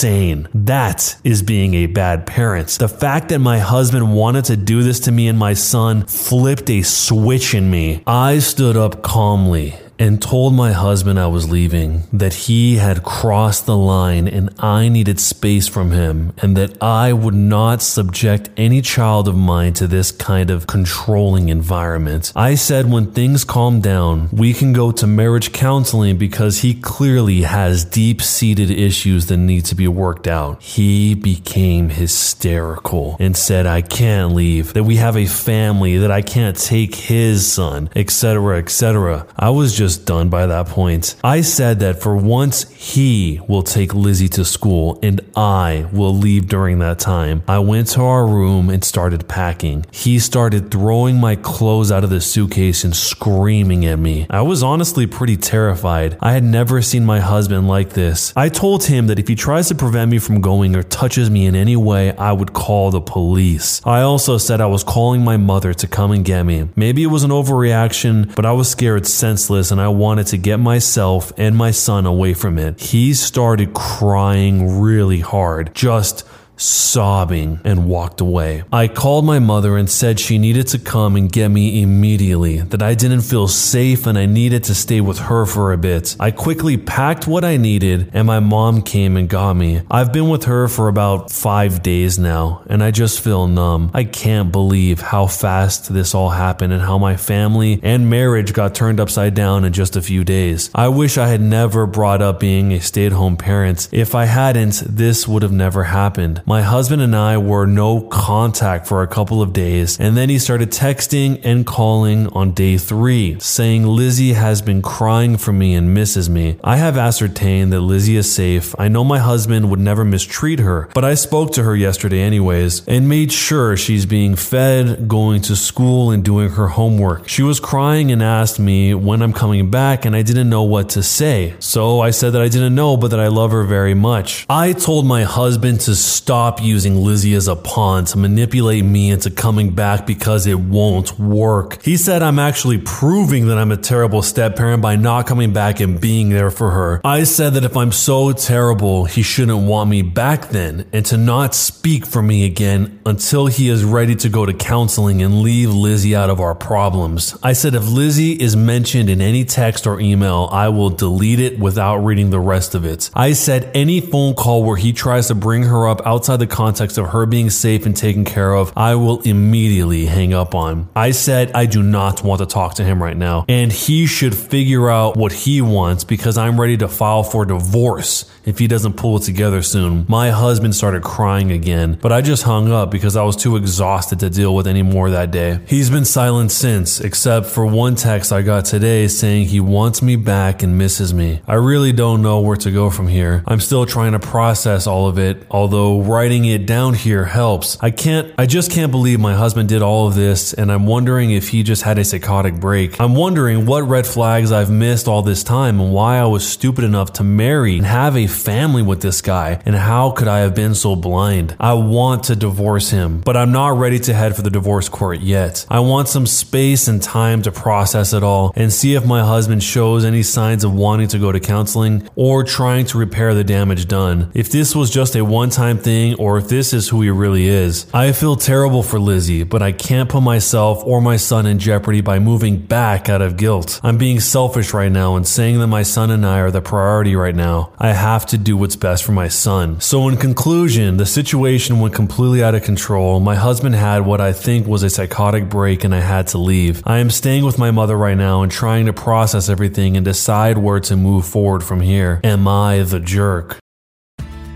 That 0.53 1.15
is 1.23 1.43
being 1.43 1.75
a 1.75 1.85
bad 1.85 2.25
parent. 2.25 2.69
The 2.69 2.87
fact 2.87 3.29
that 3.29 3.39
my 3.39 3.59
husband 3.59 4.13
wanted 4.13 4.45
to 4.45 4.57
do 4.57 4.83
this 4.83 5.01
to 5.01 5.11
me 5.11 5.27
and 5.27 5.37
my 5.37 5.53
son 5.53 6.05
flipped 6.05 6.69
a 6.69 6.81
switch 6.81 7.53
in 7.53 7.69
me. 7.69 8.03
I 8.07 8.39
stood 8.39 8.75
up 8.75 9.03
calmly 9.03 9.75
and 10.03 10.21
told 10.21 10.53
my 10.53 10.73
husband 10.73 11.17
I 11.17 11.27
was 11.27 11.49
leaving, 11.49 12.03
that 12.11 12.33
he 12.33 12.75
had 12.75 13.03
crossed 13.03 13.65
the 13.65 13.77
line 13.77 14.27
and 14.27 14.49
I 14.59 14.89
needed 14.89 15.17
space 15.17 15.69
from 15.69 15.91
him, 15.91 16.33
and 16.41 16.57
that 16.57 16.83
I 16.83 17.13
would 17.13 17.33
not 17.33 17.81
subject 17.81 18.49
any 18.57 18.81
child 18.81 19.29
of 19.29 19.37
mine 19.37 19.71
to 19.75 19.87
this 19.87 20.11
kind 20.11 20.49
of 20.49 20.67
controlling 20.67 21.47
environment. 21.47 22.33
I 22.35 22.55
said 22.55 22.91
when 22.91 23.13
things 23.13 23.45
calm 23.45 23.79
down, 23.79 24.27
we 24.33 24.53
can 24.53 24.73
go 24.73 24.91
to 24.91 25.07
marriage 25.07 25.53
counseling 25.53 26.17
because 26.17 26.59
he 26.59 26.73
clearly 26.73 27.43
has 27.43 27.85
deep 27.85 28.21
seated 28.21 28.69
issues 28.69 29.27
that 29.27 29.37
need 29.37 29.63
to 29.65 29.75
be 29.75 29.87
worked 29.87 30.27
out. 30.27 30.61
He 30.61 31.15
became 31.15 31.87
hysterical 31.87 33.15
and 33.21 33.37
said, 33.37 33.65
I 33.65 33.81
can't 33.81 34.33
leave, 34.33 34.73
that 34.73 34.83
we 34.83 34.97
have 34.97 35.15
a 35.15 35.27
family, 35.27 35.95
that 35.99 36.11
I 36.11 36.21
can't 36.21 36.57
take 36.57 36.93
his 36.95 37.49
son, 37.49 37.89
etc., 37.95 38.57
etc. 38.57 39.25
I 39.37 39.49
was 39.49 39.73
just 39.73 39.92
just 39.93 40.05
done 40.07 40.29
by 40.29 40.47
that 40.47 40.67
point. 40.67 41.15
I 41.23 41.41
said 41.41 41.79
that 41.81 42.01
for 42.01 42.15
once 42.15 42.69
he 42.71 43.39
will 43.47 43.61
take 43.61 43.93
Lizzie 43.93 44.29
to 44.29 44.43
school 44.43 44.99
and 45.03 45.21
I 45.35 45.87
will 45.91 46.15
leave 46.15 46.47
during 46.47 46.79
that 46.79 46.97
time. 46.97 47.43
I 47.47 47.59
went 47.59 47.89
to 47.89 48.01
our 48.01 48.25
room 48.25 48.69
and 48.69 48.83
started 48.83 49.27
packing. 49.27 49.85
He 49.91 50.17
started 50.17 50.71
throwing 50.71 51.19
my 51.19 51.35
clothes 51.35 51.91
out 51.91 52.03
of 52.03 52.09
the 52.09 52.21
suitcase 52.21 52.83
and 52.83 52.95
screaming 52.95 53.85
at 53.85 53.99
me. 53.99 54.25
I 54.29 54.41
was 54.41 54.63
honestly 54.63 55.05
pretty 55.05 55.37
terrified. 55.37 56.17
I 56.21 56.31
had 56.31 56.43
never 56.43 56.81
seen 56.81 57.05
my 57.05 57.19
husband 57.19 57.67
like 57.67 57.91
this. 57.91 58.33
I 58.35 58.49
told 58.49 58.85
him 58.85 59.07
that 59.07 59.19
if 59.19 59.27
he 59.27 59.35
tries 59.35 59.67
to 59.67 59.75
prevent 59.75 60.09
me 60.09 60.17
from 60.17 60.41
going 60.41 60.75
or 60.75 60.83
touches 60.83 61.29
me 61.29 61.45
in 61.45 61.55
any 61.55 61.75
way, 61.75 62.15
I 62.17 62.31
would 62.31 62.53
call 62.53 62.89
the 62.89 63.01
police. 63.01 63.81
I 63.85 64.01
also 64.01 64.39
said 64.39 64.59
I 64.59 64.65
was 64.65 64.83
calling 64.83 65.23
my 65.23 65.37
mother 65.37 65.73
to 65.75 65.87
come 65.87 66.11
and 66.11 66.25
get 66.25 66.43
me. 66.43 66.69
Maybe 66.75 67.03
it 67.03 67.07
was 67.07 67.23
an 67.23 67.31
overreaction, 67.31 68.33
but 68.33 68.45
I 68.45 68.53
was 68.53 68.69
scared 68.69 69.05
senseless 69.05 69.69
and 69.71 69.82
I 69.83 69.89
wanted 69.89 70.27
to 70.27 70.37
get 70.37 70.57
myself 70.57 71.31
and 71.37 71.55
my 71.55 71.71
son 71.71 72.05
away 72.05 72.33
from 72.33 72.57
it. 72.57 72.79
He 72.79 73.13
started 73.13 73.73
crying 73.73 74.79
really 74.79 75.19
hard, 75.19 75.75
just 75.75 76.25
sobbing, 76.63 77.59
and 77.63 77.87
walked 77.87 78.21
away. 78.21 78.63
I 78.71 78.87
called 78.87 79.25
my 79.25 79.39
mother 79.39 79.77
and 79.77 79.89
said 79.89 80.19
she 80.19 80.37
needed 80.37 80.67
to 80.67 80.79
come 80.79 81.15
and 81.15 81.31
get 81.31 81.49
me 81.49 81.81
immediately, 81.81 82.59
that 82.59 82.81
I 82.81 82.95
didn't 82.95 83.21
feel 83.21 83.47
safe 83.47 84.07
and 84.07 84.17
I 84.17 84.25
needed 84.25 84.63
to 84.65 84.75
stay 84.75 85.01
with 85.01 85.19
her 85.19 85.45
for 85.45 85.73
a 85.73 85.77
bit. 85.77 86.15
I 86.19 86.31
quickly 86.31 86.77
packed 86.77 87.27
what 87.27 87.43
I 87.43 87.57
needed 87.57 88.09
and 88.13 88.27
my 88.27 88.39
mom 88.39 88.81
came 88.81 89.17
and 89.17 89.27
got 89.27 89.55
me. 89.55 89.81
I've 89.89 90.13
been 90.13 90.29
with 90.29 90.45
her 90.45 90.67
for 90.67 90.87
about 90.87 91.31
five 91.31 91.83
days 91.83 92.17
now 92.19 92.63
and 92.67 92.83
I 92.83 92.91
just 92.91 93.21
feel 93.21 93.47
numb. 93.47 93.91
I 93.93 94.03
can't 94.03 94.51
believe 94.51 95.01
how 95.01 95.27
fast 95.27 95.93
this 95.93 96.15
all 96.15 96.29
happened 96.29 96.73
and 96.73 96.81
how 96.81 96.97
my 96.97 97.17
family 97.17 97.79
and 97.83 98.09
marriage 98.09 98.53
got 98.53 98.75
turned 98.75 98.99
upside 98.99 99.33
down 99.33 99.65
in 99.65 99.73
just 99.73 99.95
a 99.95 100.01
few 100.01 100.23
days. 100.23 100.69
I 100.75 100.87
wish 100.87 101.17
I 101.17 101.27
had 101.27 101.41
never 101.41 101.85
brought 101.85 102.21
up 102.21 102.39
being 102.39 102.71
a 102.71 102.79
stay 102.79 103.05
at 103.05 103.11
home 103.11 103.37
parent. 103.37 103.89
If 103.91 104.15
I 104.15 104.25
hadn't, 104.25 104.83
this 104.87 105.27
would 105.27 105.43
have 105.43 105.51
never 105.51 105.85
happened. 105.85 106.41
My 106.45 106.52
husband 106.61 107.01
and 107.01 107.15
I 107.15 107.37
were 107.37 107.65
no 107.65 108.01
contact 108.01 108.87
for 108.87 109.01
a 109.01 109.07
couple 109.07 109.41
of 109.41 109.53
days, 109.53 109.99
and 109.99 110.17
then 110.17 110.29
he 110.29 110.37
started 110.37 110.71
texting 110.71 111.39
and 111.43 111.65
calling 111.65 112.27
on 112.27 112.51
day 112.51 112.77
three, 112.77 113.39
saying 113.39 113.85
Lizzie 113.87 114.33
has 114.33 114.61
been 114.61 114.81
crying 114.81 115.37
for 115.37 115.53
me 115.53 115.73
and 115.73 115.93
misses 115.93 116.29
me. 116.29 116.57
I 116.63 116.77
have 116.77 116.97
ascertained 116.97 117.71
that 117.71 117.81
Lizzie 117.81 118.17
is 118.17 118.31
safe. 118.31 118.75
I 118.77 118.89
know 118.89 119.03
my 119.03 119.19
husband 119.19 119.69
would 119.69 119.79
never 119.79 120.03
mistreat 120.03 120.59
her, 120.59 120.89
but 120.93 121.05
I 121.05 121.13
spoke 121.13 121.53
to 121.53 121.63
her 121.63 121.75
yesterday 121.75 122.21
anyways 122.21 122.85
and 122.87 123.07
made 123.07 123.31
sure 123.31 123.77
she's 123.77 124.05
being 124.05 124.35
fed, 124.35 125.07
going 125.07 125.41
to 125.43 125.55
school, 125.55 126.11
and 126.11 126.25
doing 126.25 126.49
her 126.49 126.67
homework. 126.67 127.29
She 127.29 127.41
was 127.41 127.59
crying 127.59 128.11
and 128.11 128.21
asked 128.21 128.59
me 128.59 128.93
when 128.93 129.21
I'm 129.21 129.33
coming 129.33 129.69
back, 129.69 130.03
and 130.03 130.15
I 130.15 130.21
didn't 130.21 130.49
know 130.49 130.63
what 130.63 130.89
to 130.89 131.03
say. 131.03 131.55
So 131.59 132.01
I 132.01 132.09
said 132.09 132.33
that 132.33 132.41
I 132.41 132.49
didn't 132.49 132.75
know, 132.75 132.97
but 132.97 133.09
that 133.11 133.19
I 133.19 133.27
love 133.27 133.51
her 133.51 133.63
very 133.63 133.93
much. 133.93 134.45
I 134.49 134.73
told 134.73 135.05
my 135.05 135.23
husband 135.23 135.79
to 135.81 135.95
stop 135.95 136.32
using 136.61 136.95
Lizzie 136.97 137.35
as 137.35 137.47
a 137.47 137.55
pawn 137.55 138.05
to 138.05 138.17
manipulate 138.17 138.83
me 138.83 139.11
into 139.11 139.29
coming 139.29 139.69
back 139.75 140.07
because 140.07 140.47
it 140.47 140.59
won't 140.59 141.19
work. 141.19 141.81
He 141.83 141.95
said 141.95 142.23
I'm 142.23 142.39
actually 142.39 142.79
proving 142.79 143.47
that 143.47 143.59
I'm 143.59 143.71
a 143.71 143.77
terrible 143.77 144.23
step 144.23 144.55
parent 144.55 144.81
by 144.81 144.95
not 144.95 145.27
coming 145.27 145.53
back 145.53 145.79
and 145.79 146.01
being 146.01 146.29
there 146.29 146.49
for 146.49 146.71
her. 146.71 147.01
I 147.03 147.23
said 147.23 147.53
that 147.53 147.63
if 147.63 147.77
I'm 147.77 147.91
so 147.91 148.31
terrible, 148.31 149.05
he 149.05 149.21
shouldn't 149.21 149.67
want 149.67 149.91
me 149.91 150.01
back 150.01 150.49
then 150.49 150.87
and 150.91 151.05
to 151.05 151.17
not 151.17 151.53
speak 151.53 152.05
for 152.05 152.23
me 152.23 152.45
again 152.45 152.99
until 153.05 153.45
he 153.45 153.69
is 153.69 153.83
ready 153.83 154.15
to 154.15 154.29
go 154.29 154.43
to 154.45 154.53
counseling 154.53 155.21
and 155.21 155.41
leave 155.41 155.69
Lizzie 155.69 156.15
out 156.15 156.31
of 156.31 156.39
our 156.39 156.55
problems. 156.55 157.37
I 157.43 157.53
said 157.53 157.75
if 157.75 157.87
Lizzie 157.87 158.33
is 158.33 158.55
mentioned 158.55 159.09
in 159.09 159.21
any 159.21 159.45
text 159.45 159.85
or 159.85 159.99
email, 159.99 160.49
I 160.51 160.69
will 160.69 160.89
delete 160.89 161.39
it 161.39 161.59
without 161.59 161.97
reading 161.97 162.31
the 162.31 162.39
rest 162.39 162.73
of 162.73 162.85
it. 162.85 163.11
I 163.13 163.33
said 163.33 163.69
any 163.75 164.01
phone 164.01 164.33
call 164.33 164.63
where 164.63 164.77
he 164.77 164.93
tries 164.93 165.27
to 165.27 165.35
bring 165.35 165.63
her 165.63 165.87
up 165.87 166.01
outside 166.07 166.22
the 166.25 166.47
context 166.47 166.97
of 166.97 167.09
her 167.09 167.25
being 167.25 167.49
safe 167.49 167.85
and 167.85 167.95
taken 167.95 168.25
care 168.25 168.53
of, 168.53 168.73
I 168.75 168.95
will 168.95 169.21
immediately 169.21 170.05
hang 170.05 170.33
up 170.33 170.55
on. 170.55 170.89
I 170.95 171.11
said 171.11 171.51
I 171.53 171.65
do 171.65 171.83
not 171.83 172.23
want 172.23 172.39
to 172.39 172.45
talk 172.45 172.75
to 172.75 172.83
him 172.83 173.01
right 173.01 173.17
now, 173.17 173.45
and 173.47 173.71
he 173.71 174.07
should 174.07 174.35
figure 174.35 174.89
out 174.89 175.17
what 175.17 175.31
he 175.31 175.61
wants 175.61 176.03
because 176.03 176.37
I'm 176.37 176.59
ready 176.59 176.77
to 176.77 176.87
file 176.87 177.23
for 177.23 177.45
divorce 177.45 178.29
if 178.45 178.59
he 178.59 178.67
doesn't 178.67 178.93
pull 178.93 179.17
it 179.17 179.23
together 179.23 179.61
soon. 179.61 180.05
My 180.07 180.31
husband 180.31 180.75
started 180.75 181.03
crying 181.03 181.51
again, 181.51 181.97
but 182.01 182.11
I 182.11 182.21
just 182.21 182.43
hung 182.43 182.71
up 182.71 182.91
because 182.91 183.15
I 183.15 183.23
was 183.23 183.35
too 183.35 183.55
exhausted 183.55 184.19
to 184.19 184.29
deal 184.29 184.55
with 184.55 184.67
any 184.67 184.83
more 184.83 185.09
that 185.09 185.31
day. 185.31 185.59
He's 185.67 185.89
been 185.89 186.05
silent 186.05 186.51
since, 186.51 186.99
except 186.99 187.47
for 187.47 187.65
one 187.65 187.95
text 187.95 188.31
I 188.31 188.41
got 188.41 188.65
today 188.65 189.07
saying 189.07 189.47
he 189.47 189.59
wants 189.59 190.01
me 190.01 190.15
back 190.15 190.63
and 190.63 190.77
misses 190.77 191.13
me. 191.13 191.41
I 191.47 191.55
really 191.55 191.91
don't 191.91 192.21
know 192.21 192.41
where 192.41 192.57
to 192.57 192.71
go 192.71 192.89
from 192.89 193.07
here. 193.07 193.43
I'm 193.47 193.59
still 193.59 193.85
trying 193.85 194.11
to 194.13 194.19
process 194.19 194.87
all 194.87 195.07
of 195.07 195.17
it, 195.17 195.45
although 195.49 195.97
writing 196.13 196.45
it 196.45 196.67
down 196.67 196.93
here 196.93 197.25
helps. 197.25 197.75
I 197.81 197.89
can't, 197.89 198.31
I 198.37 198.45
just 198.45 198.69
can't 198.69 198.91
believe 198.91 199.19
my 199.19 199.33
husband 199.33 199.67
did 199.67 199.81
all 199.81 200.07
of 200.07 200.13
this, 200.13 200.53
and 200.53 200.71
I'm 200.71 200.85
wondering 200.85 201.31
if 201.31 201.49
he 201.49 201.63
just 201.63 201.81
had 201.81 201.97
a 201.97 202.05
psychotic 202.05 202.59
break. 202.59 203.01
I'm 203.01 203.15
wondering 203.15 203.65
what 203.65 203.81
red 203.87 204.05
flags 204.05 204.51
I've 204.51 204.69
missed 204.69 205.07
all 205.07 205.23
this 205.23 205.43
time 205.43 205.79
and 205.79 205.91
why 205.91 206.19
I 206.19 206.25
was 206.25 206.47
stupid 206.47 206.83
enough 206.83 207.13
to 207.13 207.23
marry 207.23 207.77
and 207.77 207.85
have 207.87 208.15
a 208.15 208.27
family 208.27 208.83
with 208.83 209.01
this 209.01 209.21
guy, 209.21 209.59
and 209.65 209.75
how 209.75 210.11
could 210.11 210.27
I 210.27 210.39
have 210.39 210.53
been 210.53 210.75
so 210.75 210.95
blind? 210.95 211.55
I 211.59 211.73
want 211.73 212.25
to 212.25 212.35
divorce 212.35 212.91
him, 212.91 213.21
but 213.21 213.35
I'm 213.35 213.51
not 213.51 213.79
ready 213.79 213.97
to 214.01 214.13
head 214.13 214.35
for 214.35 214.43
the 214.43 214.51
divorce 214.51 214.89
court 214.89 215.21
yet. 215.21 215.65
I 215.67 215.79
want 215.79 216.09
some 216.09 216.27
space 216.27 216.87
and 216.87 217.01
time 217.01 217.41
to 217.41 217.51
process 217.51 218.13
it 218.13 218.21
all 218.21 218.53
and 218.55 218.71
see 218.71 218.93
if 218.93 219.03
my 219.03 219.23
husband 219.23 219.63
shows 219.63 220.05
any 220.05 220.21
signs 220.21 220.63
of 220.63 220.75
wanting 220.75 221.07
to 221.07 221.17
go 221.17 221.31
to 221.31 221.39
counseling 221.39 222.07
or 222.15 222.43
trying 222.43 222.85
to 222.85 222.99
repair 222.99 223.33
the 223.33 223.43
damage 223.43 223.87
done. 223.87 224.29
If 224.35 224.51
this 224.51 224.75
was 224.75 224.91
just 224.91 225.15
a 225.15 225.25
one 225.25 225.49
time 225.49 225.79
thing 225.79 226.02
or 226.11 226.37
if 226.37 226.49
this 226.49 226.73
is 226.73 226.89
who 226.89 227.01
he 227.01 227.09
really 227.09 227.47
is. 227.47 227.85
I 227.93 228.11
feel 228.11 228.35
terrible 228.35 228.83
for 228.83 228.99
Lizzie, 228.99 229.43
but 229.43 229.61
I 229.61 229.71
can't 229.71 230.09
put 230.09 230.21
myself 230.21 230.83
or 230.85 231.01
my 231.01 231.17
son 231.17 231.45
in 231.45 231.59
jeopardy 231.59 232.01
by 232.01 232.19
moving 232.19 232.57
back 232.57 233.07
out 233.07 233.21
of 233.21 233.37
guilt. 233.37 233.79
I'm 233.83 233.97
being 233.97 234.19
selfish 234.19 234.73
right 234.73 234.91
now 234.91 235.15
and 235.15 235.27
saying 235.27 235.59
that 235.59 235.67
my 235.67 235.83
son 235.83 236.11
and 236.11 236.25
I 236.25 236.39
are 236.39 236.51
the 236.51 236.61
priority 236.61 237.15
right 237.15 237.35
now. 237.35 237.71
I 237.77 237.93
have 237.93 238.25
to 238.27 238.37
do 238.37 238.57
what's 238.57 238.75
best 238.75 239.03
for 239.03 239.13
my 239.13 239.27
son. 239.27 239.79
So, 239.79 240.07
in 240.07 240.17
conclusion, 240.17 240.97
the 240.97 241.05
situation 241.05 241.79
went 241.79 241.93
completely 241.93 242.43
out 242.43 242.55
of 242.55 242.63
control. 242.63 243.19
My 243.19 243.35
husband 243.35 243.75
had 243.75 244.05
what 244.05 244.19
I 244.19 244.33
think 244.33 244.67
was 244.67 244.83
a 244.83 244.89
psychotic 244.89 245.49
break 245.49 245.83
and 245.83 245.93
I 245.93 246.01
had 246.01 246.27
to 246.27 246.37
leave. 246.37 246.81
I 246.85 246.97
am 246.97 247.09
staying 247.09 247.45
with 247.45 247.59
my 247.59 247.71
mother 247.71 247.97
right 247.97 248.17
now 248.17 248.41
and 248.41 248.51
trying 248.51 248.87
to 248.87 248.93
process 248.93 249.49
everything 249.49 249.95
and 249.95 250.03
decide 250.03 250.57
where 250.57 250.79
to 250.81 250.95
move 250.97 251.25
forward 251.25 251.63
from 251.63 251.81
here. 251.81 252.19
Am 252.23 252.47
I 252.47 252.83
the 252.83 252.99
jerk? 252.99 253.62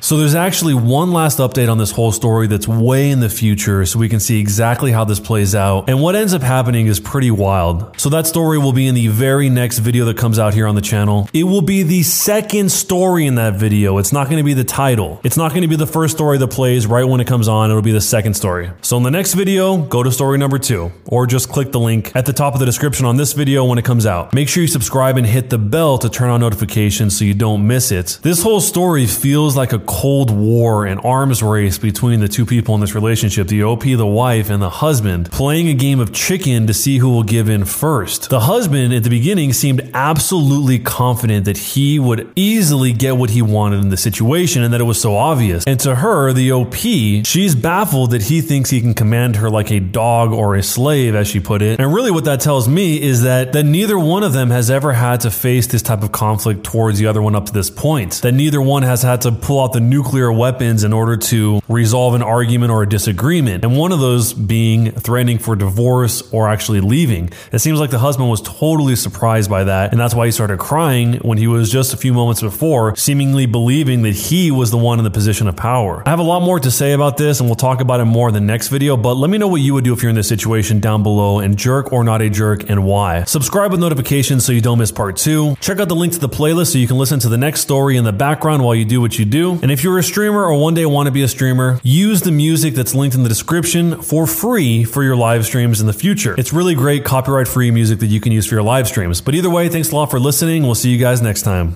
So 0.00 0.16
there's 0.16 0.34
actually 0.34 0.74
one 0.74 1.12
last 1.12 1.38
update 1.38 1.70
on 1.70 1.78
this 1.78 1.90
whole 1.90 2.12
story 2.12 2.46
that's 2.46 2.68
way 2.68 3.10
in 3.10 3.20
the 3.20 3.28
future 3.28 3.84
so 3.84 3.98
we 3.98 4.08
can 4.08 4.20
see 4.20 4.40
exactly 4.40 4.92
how 4.92 5.04
this 5.04 5.20
plays 5.20 5.54
out. 5.54 5.88
And 5.88 6.00
what 6.00 6.14
ends 6.14 6.34
up 6.34 6.42
happening 6.42 6.86
is 6.86 7.00
pretty 7.00 7.30
wild. 7.30 7.98
So 8.00 8.08
that 8.10 8.26
story 8.26 8.58
will 8.58 8.72
be 8.72 8.86
in 8.86 8.94
the 8.94 9.08
very 9.08 9.48
next 9.48 9.78
video 9.78 10.04
that 10.06 10.16
comes 10.16 10.38
out 10.38 10.54
here 10.54 10.66
on 10.66 10.74
the 10.74 10.80
channel. 10.80 11.28
It 11.32 11.44
will 11.44 11.62
be 11.62 11.82
the 11.82 12.02
second 12.02 12.70
story 12.70 13.26
in 13.26 13.34
that 13.34 13.56
video. 13.56 13.98
It's 13.98 14.12
not 14.12 14.26
going 14.26 14.38
to 14.38 14.44
be 14.44 14.54
the 14.54 14.64
title. 14.64 15.20
It's 15.24 15.36
not 15.36 15.50
going 15.50 15.62
to 15.62 15.68
be 15.68 15.76
the 15.76 15.86
first 15.86 16.14
story 16.14 16.38
that 16.38 16.48
plays 16.48 16.86
right 16.86 17.04
when 17.04 17.20
it 17.20 17.26
comes 17.26 17.48
on. 17.48 17.70
It'll 17.70 17.82
be 17.82 17.92
the 17.92 18.00
second 18.00 18.34
story. 18.34 18.70
So 18.82 18.96
in 18.96 19.02
the 19.02 19.10
next 19.10 19.34
video, 19.34 19.78
go 19.78 20.02
to 20.02 20.12
story 20.12 20.38
number 20.38 20.58
two 20.58 20.92
or 21.06 21.26
just 21.26 21.48
click 21.48 21.72
the 21.72 21.80
link 21.80 22.14
at 22.14 22.24
the 22.24 22.32
top 22.32 22.54
of 22.54 22.60
the 22.60 22.66
description 22.66 23.04
on 23.04 23.16
this 23.16 23.32
video 23.32 23.64
when 23.64 23.78
it 23.78 23.84
comes 23.84 24.06
out. 24.06 24.32
Make 24.32 24.48
sure 24.48 24.62
you 24.62 24.68
subscribe 24.68 25.16
and 25.16 25.26
hit 25.26 25.50
the 25.50 25.58
bell 25.58 25.98
to 25.98 26.08
turn 26.08 26.30
on 26.30 26.40
notifications 26.40 27.18
so 27.18 27.24
you 27.24 27.34
don't 27.34 27.66
miss 27.66 27.90
it. 27.90 28.20
This 28.22 28.42
whole 28.42 28.60
story 28.60 29.06
feels 29.06 29.56
like 29.56 29.72
a 29.72 29.87
cold 29.88 30.30
war 30.30 30.84
and 30.84 31.00
arms 31.02 31.42
race 31.42 31.78
between 31.78 32.20
the 32.20 32.28
two 32.28 32.44
people 32.44 32.74
in 32.74 32.80
this 32.80 32.94
relationship 32.94 33.48
the 33.48 33.64
OP, 33.64 33.82
the 33.84 34.06
wife, 34.06 34.50
and 34.50 34.62
the 34.62 34.68
husband, 34.68 35.32
playing 35.32 35.68
a 35.68 35.74
game 35.74 35.98
of 35.98 36.12
chicken 36.12 36.66
to 36.66 36.74
see 36.74 36.98
who 36.98 37.08
will 37.08 37.22
give 37.22 37.48
in 37.48 37.64
first. 37.64 38.28
The 38.28 38.40
husband 38.40 38.92
at 38.92 39.02
the 39.02 39.10
beginning 39.10 39.54
seemed 39.54 39.90
absolutely 39.94 40.78
confident 40.78 41.46
that 41.46 41.56
he 41.56 41.98
would 41.98 42.30
easily 42.36 42.92
get 42.92 43.16
what 43.16 43.30
he 43.30 43.40
wanted 43.40 43.80
in 43.80 43.88
the 43.88 43.96
situation 43.96 44.62
and 44.62 44.74
that 44.74 44.80
it 44.80 44.84
was 44.84 45.00
so 45.00 45.16
obvious. 45.16 45.64
And 45.66 45.80
to 45.80 45.94
her, 45.94 46.32
the 46.34 46.52
OP, 46.52 46.74
she's 46.74 47.54
baffled 47.54 48.10
that 48.10 48.22
he 48.22 48.42
thinks 48.42 48.68
he 48.68 48.82
can 48.82 48.92
command 48.92 49.36
her 49.36 49.48
like 49.48 49.70
a 49.70 49.80
dog 49.80 50.32
or 50.32 50.54
a 50.54 50.62
slave, 50.62 51.14
as 51.14 51.26
she 51.28 51.40
put 51.40 51.62
it. 51.62 51.80
And 51.80 51.94
really, 51.94 52.10
what 52.10 52.24
that 52.24 52.40
tells 52.40 52.68
me 52.68 53.00
is 53.00 53.22
that, 53.22 53.54
that 53.54 53.64
neither 53.64 53.98
one 53.98 54.22
of 54.22 54.34
them 54.34 54.50
has 54.50 54.70
ever 54.70 54.92
had 54.92 55.20
to 55.22 55.30
face 55.30 55.66
this 55.66 55.80
type 55.80 56.02
of 56.02 56.12
conflict 56.12 56.62
towards 56.64 56.98
the 56.98 57.06
other 57.06 57.22
one 57.22 57.34
up 57.34 57.46
to 57.46 57.52
this 57.52 57.70
point. 57.70 58.20
That 58.22 58.32
neither 58.32 58.60
one 58.60 58.82
has 58.82 59.02
had 59.02 59.22
to 59.22 59.32
pull 59.32 59.62
out 59.62 59.72
the 59.72 59.77
nuclear 59.80 60.32
weapons 60.32 60.84
in 60.84 60.92
order 60.92 61.16
to 61.16 61.60
resolve 61.68 62.14
an 62.14 62.22
argument 62.22 62.70
or 62.70 62.82
a 62.82 62.88
disagreement. 62.88 63.64
And 63.64 63.76
one 63.76 63.92
of 63.92 64.00
those 64.00 64.32
being 64.32 64.92
threatening 64.92 65.38
for 65.38 65.56
divorce 65.56 66.22
or 66.32 66.48
actually 66.48 66.80
leaving. 66.80 67.30
It 67.52 67.58
seems 67.60 67.80
like 67.80 67.90
the 67.90 67.98
husband 67.98 68.30
was 68.30 68.40
totally 68.40 68.96
surprised 68.96 69.50
by 69.50 69.64
that. 69.64 69.92
And 69.92 70.00
that's 70.00 70.14
why 70.14 70.26
he 70.26 70.32
started 70.32 70.58
crying 70.58 71.14
when 71.18 71.38
he 71.38 71.46
was 71.46 71.70
just 71.70 71.92
a 71.94 71.96
few 71.96 72.12
moments 72.12 72.40
before, 72.40 72.96
seemingly 72.96 73.46
believing 73.46 74.02
that 74.02 74.14
he 74.14 74.50
was 74.50 74.70
the 74.70 74.78
one 74.78 74.98
in 74.98 75.04
the 75.04 75.10
position 75.10 75.48
of 75.48 75.56
power. 75.56 76.02
I 76.06 76.10
have 76.10 76.18
a 76.18 76.22
lot 76.22 76.40
more 76.40 76.60
to 76.60 76.70
say 76.70 76.92
about 76.92 77.16
this, 77.16 77.40
and 77.40 77.48
we'll 77.48 77.56
talk 77.56 77.80
about 77.80 78.00
it 78.00 78.04
more 78.04 78.28
in 78.28 78.34
the 78.34 78.40
next 78.40 78.68
video. 78.68 78.96
But 78.96 79.14
let 79.14 79.30
me 79.30 79.38
know 79.38 79.48
what 79.48 79.60
you 79.60 79.74
would 79.74 79.84
do 79.84 79.92
if 79.92 80.02
you're 80.02 80.10
in 80.10 80.16
this 80.16 80.28
situation 80.28 80.80
down 80.80 81.02
below 81.02 81.38
and 81.40 81.56
jerk 81.56 81.92
or 81.92 82.04
not 82.04 82.22
a 82.22 82.30
jerk 82.30 82.68
and 82.68 82.84
why. 82.84 83.24
Subscribe 83.24 83.70
with 83.70 83.80
notifications 83.80 84.44
so 84.44 84.52
you 84.52 84.60
don't 84.60 84.78
miss 84.78 84.92
part 84.92 85.16
two. 85.16 85.56
Check 85.60 85.80
out 85.80 85.88
the 85.88 85.96
link 85.96 86.12
to 86.12 86.18
the 86.18 86.28
playlist 86.28 86.72
so 86.72 86.78
you 86.78 86.86
can 86.86 86.98
listen 86.98 87.18
to 87.20 87.28
the 87.28 87.38
next 87.38 87.60
story 87.60 87.96
in 87.96 88.04
the 88.04 88.12
background 88.12 88.64
while 88.64 88.74
you 88.74 88.84
do 88.84 89.00
what 89.00 89.18
you 89.18 89.24
do. 89.24 89.58
And 89.68 89.72
if 89.74 89.84
you're 89.84 89.98
a 89.98 90.02
streamer 90.02 90.46
or 90.46 90.58
one 90.58 90.72
day 90.72 90.86
want 90.86 91.08
to 91.08 91.12
be 91.12 91.22
a 91.22 91.28
streamer, 91.28 91.78
use 91.82 92.22
the 92.22 92.30
music 92.30 92.72
that's 92.72 92.94
linked 92.94 93.14
in 93.14 93.22
the 93.22 93.28
description 93.28 94.00
for 94.00 94.26
free 94.26 94.82
for 94.82 95.02
your 95.02 95.14
live 95.14 95.44
streams 95.44 95.82
in 95.82 95.86
the 95.86 95.92
future. 95.92 96.34
It's 96.38 96.54
really 96.54 96.74
great 96.74 97.04
copyright 97.04 97.46
free 97.46 97.70
music 97.70 97.98
that 97.98 98.06
you 98.06 98.18
can 98.18 98.32
use 98.32 98.46
for 98.46 98.54
your 98.54 98.62
live 98.62 98.88
streams. 98.88 99.20
But 99.20 99.34
either 99.34 99.50
way, 99.50 99.68
thanks 99.68 99.92
a 99.92 99.94
lot 99.94 100.10
for 100.10 100.18
listening. 100.18 100.62
We'll 100.62 100.74
see 100.74 100.88
you 100.88 100.96
guys 100.96 101.20
next 101.20 101.42
time. 101.42 101.66